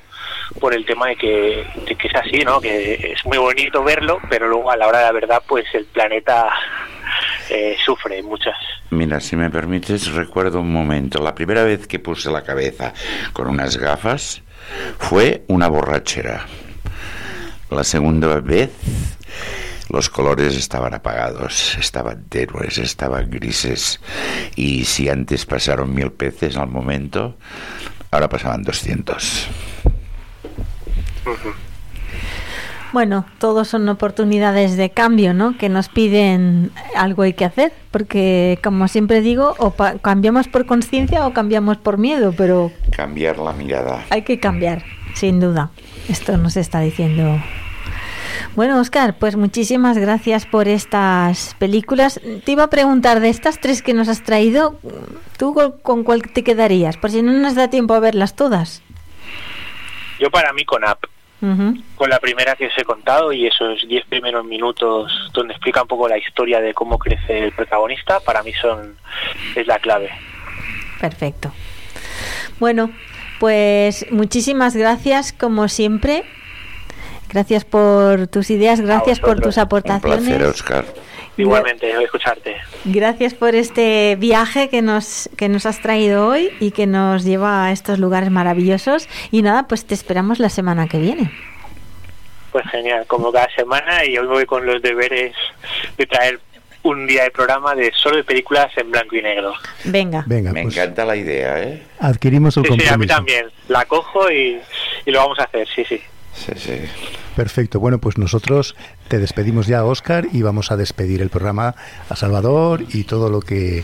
por 0.60 0.74
el 0.74 0.86
tema 0.86 1.08
de 1.08 1.16
que, 1.16 1.66
que 1.98 2.08
es 2.08 2.16
así, 2.16 2.44
¿no? 2.44 2.60
Que 2.62 3.14
es 3.14 3.26
muy 3.26 3.38
bonito 3.38 3.84
verlo, 3.84 4.20
pero 4.30 4.48
luego 4.48 4.72
a 4.72 4.78
la 4.78 4.88
hora 4.88 5.00
de 5.00 5.06
la 5.06 5.12
verdad, 5.12 5.44
pues 5.48 5.66
el 5.74 5.86
planeta 5.86 6.50
eh, 7.50 7.76
sufre 7.84 8.22
muchas. 8.24 8.56
Mira, 8.90 9.20
si 9.20 9.36
me 9.36 9.50
permites, 9.50 10.12
recuerdo 10.14 10.62
un 10.62 10.72
momento. 10.72 11.22
La 11.22 11.36
primera 11.36 11.64
vez 11.64 11.88
que 11.88 12.00
puse 12.00 12.30
la 12.32 12.44
cabeza 12.44 12.94
con 13.34 13.48
unas 13.48 13.78
gafas 13.78 14.42
fue 14.98 15.44
una 15.48 15.68
borrachera. 15.68 16.46
La 17.70 17.84
segunda 17.84 18.40
vez 18.40 18.72
los 19.90 20.10
colores 20.10 20.56
estaban 20.56 20.94
apagados, 20.94 21.78
estaban 21.80 22.26
tenues, 22.30 22.78
estaban 22.78 23.30
grises. 23.30 24.00
Y 24.56 24.86
si 24.86 25.10
antes 25.10 25.46
pasaron 25.46 25.94
mil 25.94 26.12
peces 26.12 26.58
al 26.58 26.70
momento, 26.70 27.38
ahora 28.12 28.30
pasaban 28.30 28.64
200. 28.64 29.48
Bueno, 32.92 33.26
todos 33.40 33.68
son 33.70 33.90
oportunidades 33.90 34.78
de 34.78 34.92
cambio, 34.92 35.34
¿no? 35.34 35.58
Que 35.58 35.68
nos 35.68 35.90
piden 35.90 36.72
algo 36.96 37.24
hay 37.24 37.34
que 37.34 37.44
hacer, 37.46 37.74
porque 37.90 38.60
como 38.64 38.88
siempre 38.88 39.22
digo, 39.22 39.56
o 39.58 39.72
pa- 39.72 39.98
cambiamos 39.98 40.48
por 40.48 40.68
conciencia 40.68 41.26
o 41.26 41.34
cambiamos 41.34 41.78
por 41.78 41.98
miedo, 41.98 42.36
pero 42.38 42.72
Cambiar 42.96 43.40
la 43.40 43.52
mirada. 43.54 44.04
hay 44.12 44.22
que 44.22 44.40
cambiar, 44.40 44.84
sin 45.16 45.40
duda. 45.40 45.72
Esto 46.08 46.38
nos 46.38 46.56
está 46.56 46.82
diciendo. 46.82 47.42
Bueno, 48.56 48.80
Oscar, 48.80 49.16
pues 49.18 49.36
muchísimas 49.38 49.98
gracias 49.98 50.46
por 50.46 50.68
estas 50.68 51.56
películas. 51.58 52.22
Te 52.46 52.52
iba 52.52 52.66
a 52.66 52.70
preguntar, 52.70 53.20
de 53.22 53.30
estas 53.30 53.60
tres 53.60 53.82
que 53.82 53.96
nos 53.96 54.08
has 54.08 54.22
traído, 54.22 54.80
¿tú 55.40 55.56
con- 55.56 55.72
con 55.82 56.04
cuál 56.04 56.22
te 56.22 56.44
quedarías? 56.44 56.98
Por 56.98 57.10
si 57.10 57.24
no 57.24 57.32
nos 57.32 57.56
da 57.56 57.70
tiempo 57.72 57.96
a 57.96 58.00
verlas 58.00 58.36
todas. 58.36 58.84
Yo 60.20 60.30
para 60.30 60.54
mí 60.54 60.64
con 60.64 60.84
App, 60.86 61.04
Con 61.96 62.10
la 62.10 62.20
primera 62.20 62.56
que 62.56 62.68
os 62.68 62.78
he 62.78 62.86
contado 62.86 63.34
y 63.34 63.46
esos 63.48 63.86
10 63.86 64.06
primeros 64.06 64.46
minutos 64.46 65.12
donde 65.34 65.54
explica 65.54 65.82
un 65.82 65.90
poco 65.90 66.08
la 66.08 66.18
historia 66.18 66.62
de 66.62 66.74
cómo 66.74 66.98
crece 66.98 67.44
el 67.46 67.52
protagonista, 67.52 68.22
para 68.22 68.42
mí 68.44 68.54
son 68.54 68.96
es 69.54 69.68
la 69.68 69.78
clave. 69.80 70.10
Perfecto. 71.02 71.52
Bueno, 72.60 72.92
pues 73.40 74.06
muchísimas 74.10 74.74
gracias 74.76 75.34
como 75.34 75.68
siempre. 75.68 76.24
Gracias 77.30 77.66
por 77.66 78.28
tus 78.28 78.50
ideas, 78.50 78.80
gracias 78.80 79.20
por 79.20 79.42
tus 79.42 79.58
Un 79.58 79.64
aportaciones. 79.64 80.20
placer, 80.24 80.44
Oscar. 80.44 80.86
Igualmente, 81.38 81.92
escucharte. 82.04 82.58
Gracias 82.86 83.34
por 83.34 83.56
este 83.56 84.16
viaje 84.20 84.70
que 84.70 84.82
nos, 84.82 85.30
que 85.36 85.50
nos 85.50 85.66
has 85.66 85.82
traído 85.82 86.28
hoy 86.28 86.52
y 86.60 86.72
que 86.72 86.86
nos 86.86 87.24
lleva 87.24 87.66
a 87.66 87.72
estos 87.72 87.98
lugares 88.00 88.30
maravillosos. 88.30 89.08
Y 89.32 89.42
nada, 89.42 89.68
pues 89.68 89.86
te 89.86 89.94
esperamos 89.96 90.40
la 90.40 90.50
semana 90.50 90.88
que 90.88 91.00
viene. 91.00 91.32
Pues 92.52 92.66
genial, 92.70 93.06
como 93.08 93.32
cada 93.32 93.50
semana 93.56 94.06
y 94.06 94.16
hoy 94.18 94.28
voy 94.28 94.46
con 94.46 94.66
los 94.66 94.82
deberes 94.82 95.34
de 95.98 96.06
traer 96.06 96.40
un 96.84 97.08
día 97.08 97.24
de 97.24 97.32
programa 97.32 97.74
de 97.74 97.92
solo 97.96 98.18
de 98.18 98.24
películas 98.26 98.68
en 98.78 98.92
blanco 98.92 99.16
y 99.16 99.22
negro. 99.24 99.54
Venga. 99.86 100.24
Venga, 100.28 100.52
Me 100.52 100.64
pues 100.64 100.76
encanta 100.78 101.06
la 101.06 101.16
idea, 101.16 101.64
¿eh? 101.64 101.82
adquirimos 102.00 102.56
el 102.58 102.64
Sí, 102.66 102.68
sí, 102.68 102.74
a 102.74 102.78
mí 102.78 102.88
compromiso. 103.08 103.16
también. 103.16 103.46
La 103.70 103.86
cojo 103.86 104.30
y, 104.30 104.60
y 105.06 105.12
lo 105.12 105.20
vamos 105.20 105.40
a 105.40 105.44
hacer, 105.46 105.68
sí, 105.74 105.84
sí. 105.88 106.00
Sí, 106.34 106.52
sí. 106.58 106.82
Perfecto. 107.36 107.80
Bueno, 107.80 108.00
pues 108.00 108.18
nosotros 108.18 108.76
te 109.08 109.20
despedimos 109.20 109.68
ya, 109.68 109.84
Oscar, 109.86 110.28
y 110.32 110.42
vamos 110.42 110.72
a 110.72 110.78
despedir 110.78 111.22
el 111.22 111.30
programa 111.30 111.76
a 112.10 112.16
Salvador 112.16 112.84
y 112.94 113.04
todo 113.04 113.30
lo 113.30 113.42
que 113.42 113.84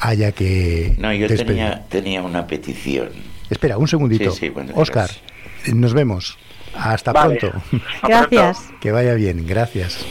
haya 0.00 0.32
que 0.32 0.94
No, 0.98 1.12
yo 1.12 1.26
despedir. 1.28 1.46
tenía, 1.46 1.84
tenía 1.88 2.22
una 2.22 2.46
petición. 2.46 3.08
Espera, 3.50 3.78
un 3.78 3.88
segundito. 3.88 4.30
Sí, 4.32 4.52
Oscar, 4.74 5.10
nos 5.74 5.94
vemos. 5.94 6.38
Hasta 6.76 7.12
Vale. 7.12 7.36
pronto. 7.36 7.62
Gracias. 8.02 8.58
que 8.80 8.90
vaya 8.92 9.14
bien. 9.14 9.46
Gracias. 9.46 10.04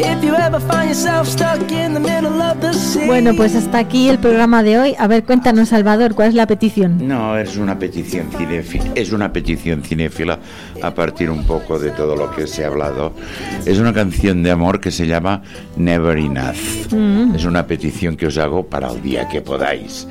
If 0.00 0.24
you 0.24 0.34
ever 0.34 0.60
find 0.60 0.88
yourself 0.90 1.26
stuck 1.28 1.70
in 1.70 1.92
the 1.94 2.00
middle 2.00 2.40
of 2.40 2.60
the 2.60 2.67
sea. 2.67 2.67
Bueno, 3.06 3.34
pues 3.34 3.54
hasta 3.54 3.78
aquí 3.78 4.08
el 4.08 4.18
programa 4.18 4.62
de 4.62 4.78
hoy. 4.78 4.94
A 4.98 5.06
ver, 5.06 5.24
cuéntanos, 5.24 5.68
Salvador, 5.68 6.14
¿cuál 6.14 6.28
es 6.28 6.34
la 6.34 6.46
petición? 6.46 7.06
No, 7.06 7.36
es 7.36 7.56
una 7.56 7.78
petición 7.78 8.28
cinéfila, 8.30 8.84
es 8.94 9.12
una 9.12 9.32
petición 9.32 9.82
cinéfila 9.82 10.38
a 10.82 10.94
partir 10.94 11.30
un 11.30 11.44
poco 11.44 11.78
de 11.78 11.90
todo 11.90 12.16
lo 12.16 12.30
que 12.30 12.46
se 12.46 12.64
ha 12.64 12.68
hablado. 12.68 13.12
Es 13.66 13.78
una 13.78 13.92
canción 13.92 14.42
de 14.42 14.50
amor 14.50 14.80
que 14.80 14.90
se 14.90 15.06
llama 15.06 15.42
Never 15.76 16.16
Enough. 16.16 16.92
Mm. 16.92 17.34
Es 17.34 17.44
una 17.44 17.66
petición 17.66 18.16
que 18.16 18.26
os 18.26 18.38
hago 18.38 18.66
para 18.66 18.90
el 18.90 19.02
día 19.02 19.28
que 19.28 19.40
podáis. 19.40 20.06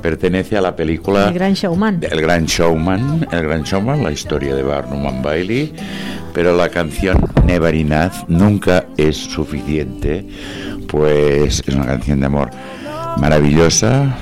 Pertenece 0.00 0.56
a 0.56 0.60
la 0.60 0.74
película 0.74 1.28
El 1.28 1.34
Gran 1.34 1.54
Showman. 1.54 2.00
El 2.02 2.20
Gran 2.22 2.46
Showman, 2.46 3.26
El 3.30 3.42
Gran 3.42 3.62
Showman, 3.62 4.02
la 4.02 4.12
historia 4.12 4.54
de 4.54 4.62
Barnum 4.62 5.06
and 5.06 5.22
Bailey, 5.22 5.72
pero 6.32 6.56
la 6.56 6.68
canción 6.70 7.18
Never 7.44 7.74
Enough 7.74 8.28
nunca 8.28 8.86
es 8.96 9.16
suficiente, 9.16 10.26
pues 10.86 11.62
es 11.66 11.74
una 11.74 11.86
canción 11.86 12.20
de 12.22 12.26
amor 12.26 12.50
maravillosa 13.18 14.16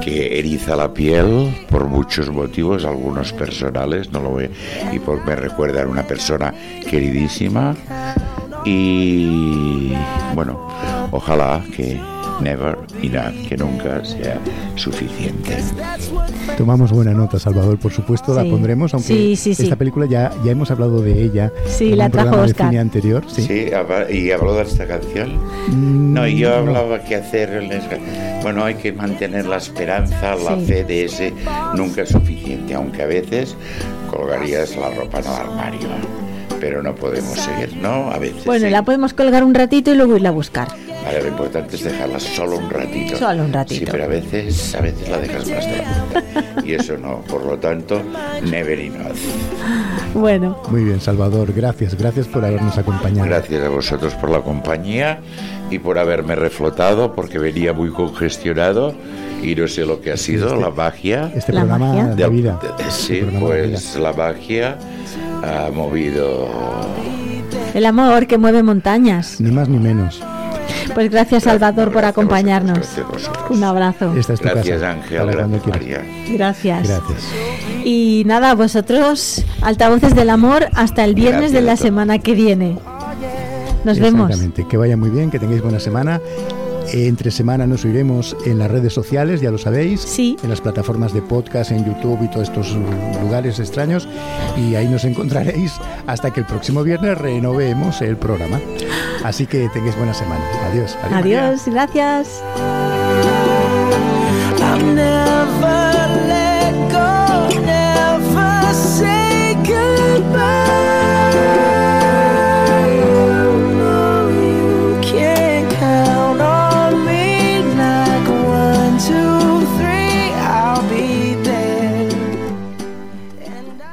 que 0.00 0.38
eriza 0.38 0.76
la 0.76 0.94
piel 0.94 1.66
por 1.68 1.86
muchos 1.86 2.30
motivos, 2.30 2.84
algunos 2.84 3.32
personales, 3.32 4.10
no 4.10 4.20
lo 4.20 4.34
ve, 4.34 4.50
y 4.92 4.98
por 4.98 5.24
me 5.26 5.36
recuerda 5.36 5.82
a 5.82 5.86
una 5.86 6.04
persona 6.04 6.54
queridísima. 6.88 7.76
Y 8.64 9.92
bueno, 10.34 10.68
ojalá 11.10 11.62
que 11.76 12.00
never 12.40 12.76
enough, 13.02 13.48
que 13.48 13.56
nunca 13.56 14.04
sea 14.04 14.38
suficiente. 14.76 15.56
Tomamos 16.56 16.90
buena 16.92 17.12
nota, 17.12 17.38
Salvador, 17.38 17.78
por 17.78 17.92
supuesto 17.92 18.34
la 18.34 18.42
Sí. 18.42 18.50
pondremos, 18.50 18.92
aunque 18.94 19.08
Sí, 19.08 19.36
sí, 19.36 19.54
sí. 19.54 19.62
esta 19.64 19.76
película 19.76 20.06
ya, 20.06 20.30
ya 20.44 20.52
hemos 20.52 20.70
hablado 20.70 21.00
de 21.02 21.22
ella 21.22 21.52
Sí, 21.66 21.92
en 21.92 21.98
la 21.98 22.06
un 22.06 22.10
trajo 22.12 22.24
programa 22.28 22.46
de 22.46 22.52
Óscar. 22.52 22.68
cine 22.68 22.80
anterior. 22.80 23.24
Sí. 23.28 23.70
Y 24.12 24.30
habló 24.30 24.54
de 24.54 24.62
esta 24.62 24.86
canción. 24.86 25.36
Mm, 25.68 26.12
No, 26.14 26.26
yo 26.26 26.50
no. 26.50 26.56
hablaba 26.56 27.00
que 27.00 27.16
hacer, 27.16 27.62
bueno, 28.42 28.64
hay 28.64 28.74
que 28.74 28.92
mantener 28.92 29.46
la 29.46 29.56
esperanza, 29.56 30.34
la 30.36 30.56
Sí. 30.58 30.66
fe 30.66 30.84
de 30.84 31.04
ese 31.04 31.32
nunca 31.76 32.02
es 32.02 32.08
suficiente, 32.10 32.74
aunque 32.74 33.02
a 33.02 33.06
veces 33.06 33.56
colgarías 34.10 34.76
la 34.76 34.90
ropa 34.90 35.18
en 35.20 35.24
el 35.26 35.30
armario, 35.32 35.88
pero 36.60 36.82
no 36.82 36.94
podemos 36.94 37.38
seguir, 37.38 37.76
¿no? 37.76 38.10
A 38.10 38.18
veces. 38.18 38.44
Bueno, 38.44 38.66
sí. 38.66 38.72
la 38.72 38.82
podemos 38.82 39.14
colgar 39.14 39.44
un 39.44 39.54
ratito 39.54 39.92
y 39.92 39.96
luego 39.96 40.16
irla 40.16 40.30
a 40.30 40.32
buscar. 40.32 40.68
Vale, 41.04 41.22
lo 41.22 41.28
importante 41.28 41.76
es 41.76 41.84
dejarla 41.84 42.20
solo 42.20 42.58
un 42.58 42.70
ratito. 42.70 43.16
Solo 43.16 43.44
un 43.44 43.52
ratito. 43.52 43.80
Sí, 43.86 43.88
pero 43.90 44.04
a 44.04 44.06
veces, 44.06 44.74
a 44.74 44.80
veces 44.80 45.08
la 45.08 45.18
dejas 45.18 45.48
más 45.48 45.66
de 45.66 45.76
la 45.78 45.94
cuenta. 46.12 46.62
Y 46.66 46.74
eso 46.74 46.96
no, 46.98 47.20
por 47.22 47.44
lo 47.46 47.58
tanto, 47.58 48.02
never 48.44 48.78
enough. 48.78 49.16
Bueno, 50.14 50.60
Muy 50.70 50.84
bien, 50.84 51.00
Salvador, 51.00 51.52
gracias, 51.52 51.94
gracias 51.96 52.26
por 52.26 52.44
habernos 52.44 52.76
acompañado. 52.76 53.28
Gracias 53.28 53.62
a 53.64 53.68
vosotros 53.68 54.14
por 54.14 54.30
la 54.30 54.40
compañía 54.42 55.20
y 55.70 55.78
por 55.78 55.98
haberme 55.98 56.34
reflotado 56.34 57.14
porque 57.14 57.38
venía 57.38 57.72
muy 57.72 57.90
congestionado 57.90 58.92
y 59.42 59.54
no 59.54 59.68
sé 59.68 59.86
lo 59.86 60.00
que 60.00 60.12
ha 60.12 60.16
sido, 60.16 60.56
la 60.56 60.70
magia. 60.70 61.32
Este 61.34 61.52
La 61.52 61.60
programa 61.60 61.94
magia. 61.94 62.14
de 62.14 62.28
vida. 62.28 62.60
de- 62.60 62.84
Este 62.84 62.90
sí, 62.90 63.20
programa 63.22 63.54
de 63.54 63.68
pues 63.68 63.96
la 63.96 64.12
magia 64.12 64.76
ha 65.42 65.70
movido. 65.72 66.48
el 67.72 67.86
amor 67.86 68.26
que 68.26 68.36
mueve 68.36 68.62
montañas. 68.62 69.40
Ni 69.40 69.50
más 69.52 69.68
ni 69.68 69.78
menos. 69.78 70.20
Pues 70.94 71.10
gracias, 71.10 71.44
Salvador, 71.44 71.92
por 71.92 72.04
acompañarnos. 72.04 72.78
Un 73.48 73.64
abrazo. 73.64 74.12
Esta 74.16 74.34
es 74.34 74.40
tu 74.40 74.48
Gracias 74.48 74.80
casa. 74.80 74.92
Ángel, 74.92 75.26
gracias. 75.26 75.66
María. 75.66 76.02
Gracias. 76.30 76.88
Gracias. 76.88 77.22
Y 77.84 78.24
nada, 78.26 78.54
vosotros, 78.54 79.44
altavoces 79.62 80.14
del 80.14 80.30
amor, 80.30 80.68
hasta 80.74 81.04
el 81.04 81.14
viernes 81.14 81.52
Gracias 81.52 81.52
de 81.52 81.60
la 81.62 81.76
semana 81.76 82.18
que 82.18 82.34
viene. 82.34 82.78
Nos 83.84 83.98
vemos. 83.98 84.30
Exactamente. 84.30 84.66
Que 84.68 84.76
vaya 84.76 84.96
muy 84.96 85.10
bien, 85.10 85.30
que 85.30 85.38
tengáis 85.38 85.62
buena 85.62 85.80
semana. 85.80 86.20
Entre 86.92 87.30
semana 87.30 87.66
nos 87.66 87.84
oiremos 87.84 88.36
en 88.46 88.58
las 88.58 88.70
redes 88.70 88.92
sociales, 88.92 89.40
ya 89.40 89.50
lo 89.50 89.58
sabéis. 89.58 90.00
Sí. 90.00 90.36
En 90.42 90.50
las 90.50 90.60
plataformas 90.60 91.12
de 91.14 91.22
podcast, 91.22 91.70
en 91.70 91.84
YouTube 91.84 92.18
y 92.22 92.28
todos 92.28 92.48
estos 92.48 92.76
lugares 93.22 93.58
extraños. 93.58 94.08
Y 94.56 94.74
ahí 94.74 94.88
nos 94.88 95.04
encontraréis 95.04 95.74
hasta 96.06 96.32
que 96.32 96.40
el 96.40 96.46
próximo 96.46 96.82
viernes 96.82 97.16
renovemos 97.18 98.02
el 98.02 98.16
programa. 98.16 98.60
Así 99.24 99.46
que 99.46 99.68
tengáis 99.68 99.96
buena 99.96 100.14
semana. 100.14 100.44
Adiós. 100.70 100.96
María. 101.10 101.48
Adiós, 101.48 101.62
gracias. 101.66 102.42
I'm 104.62 104.94
never 104.94 105.59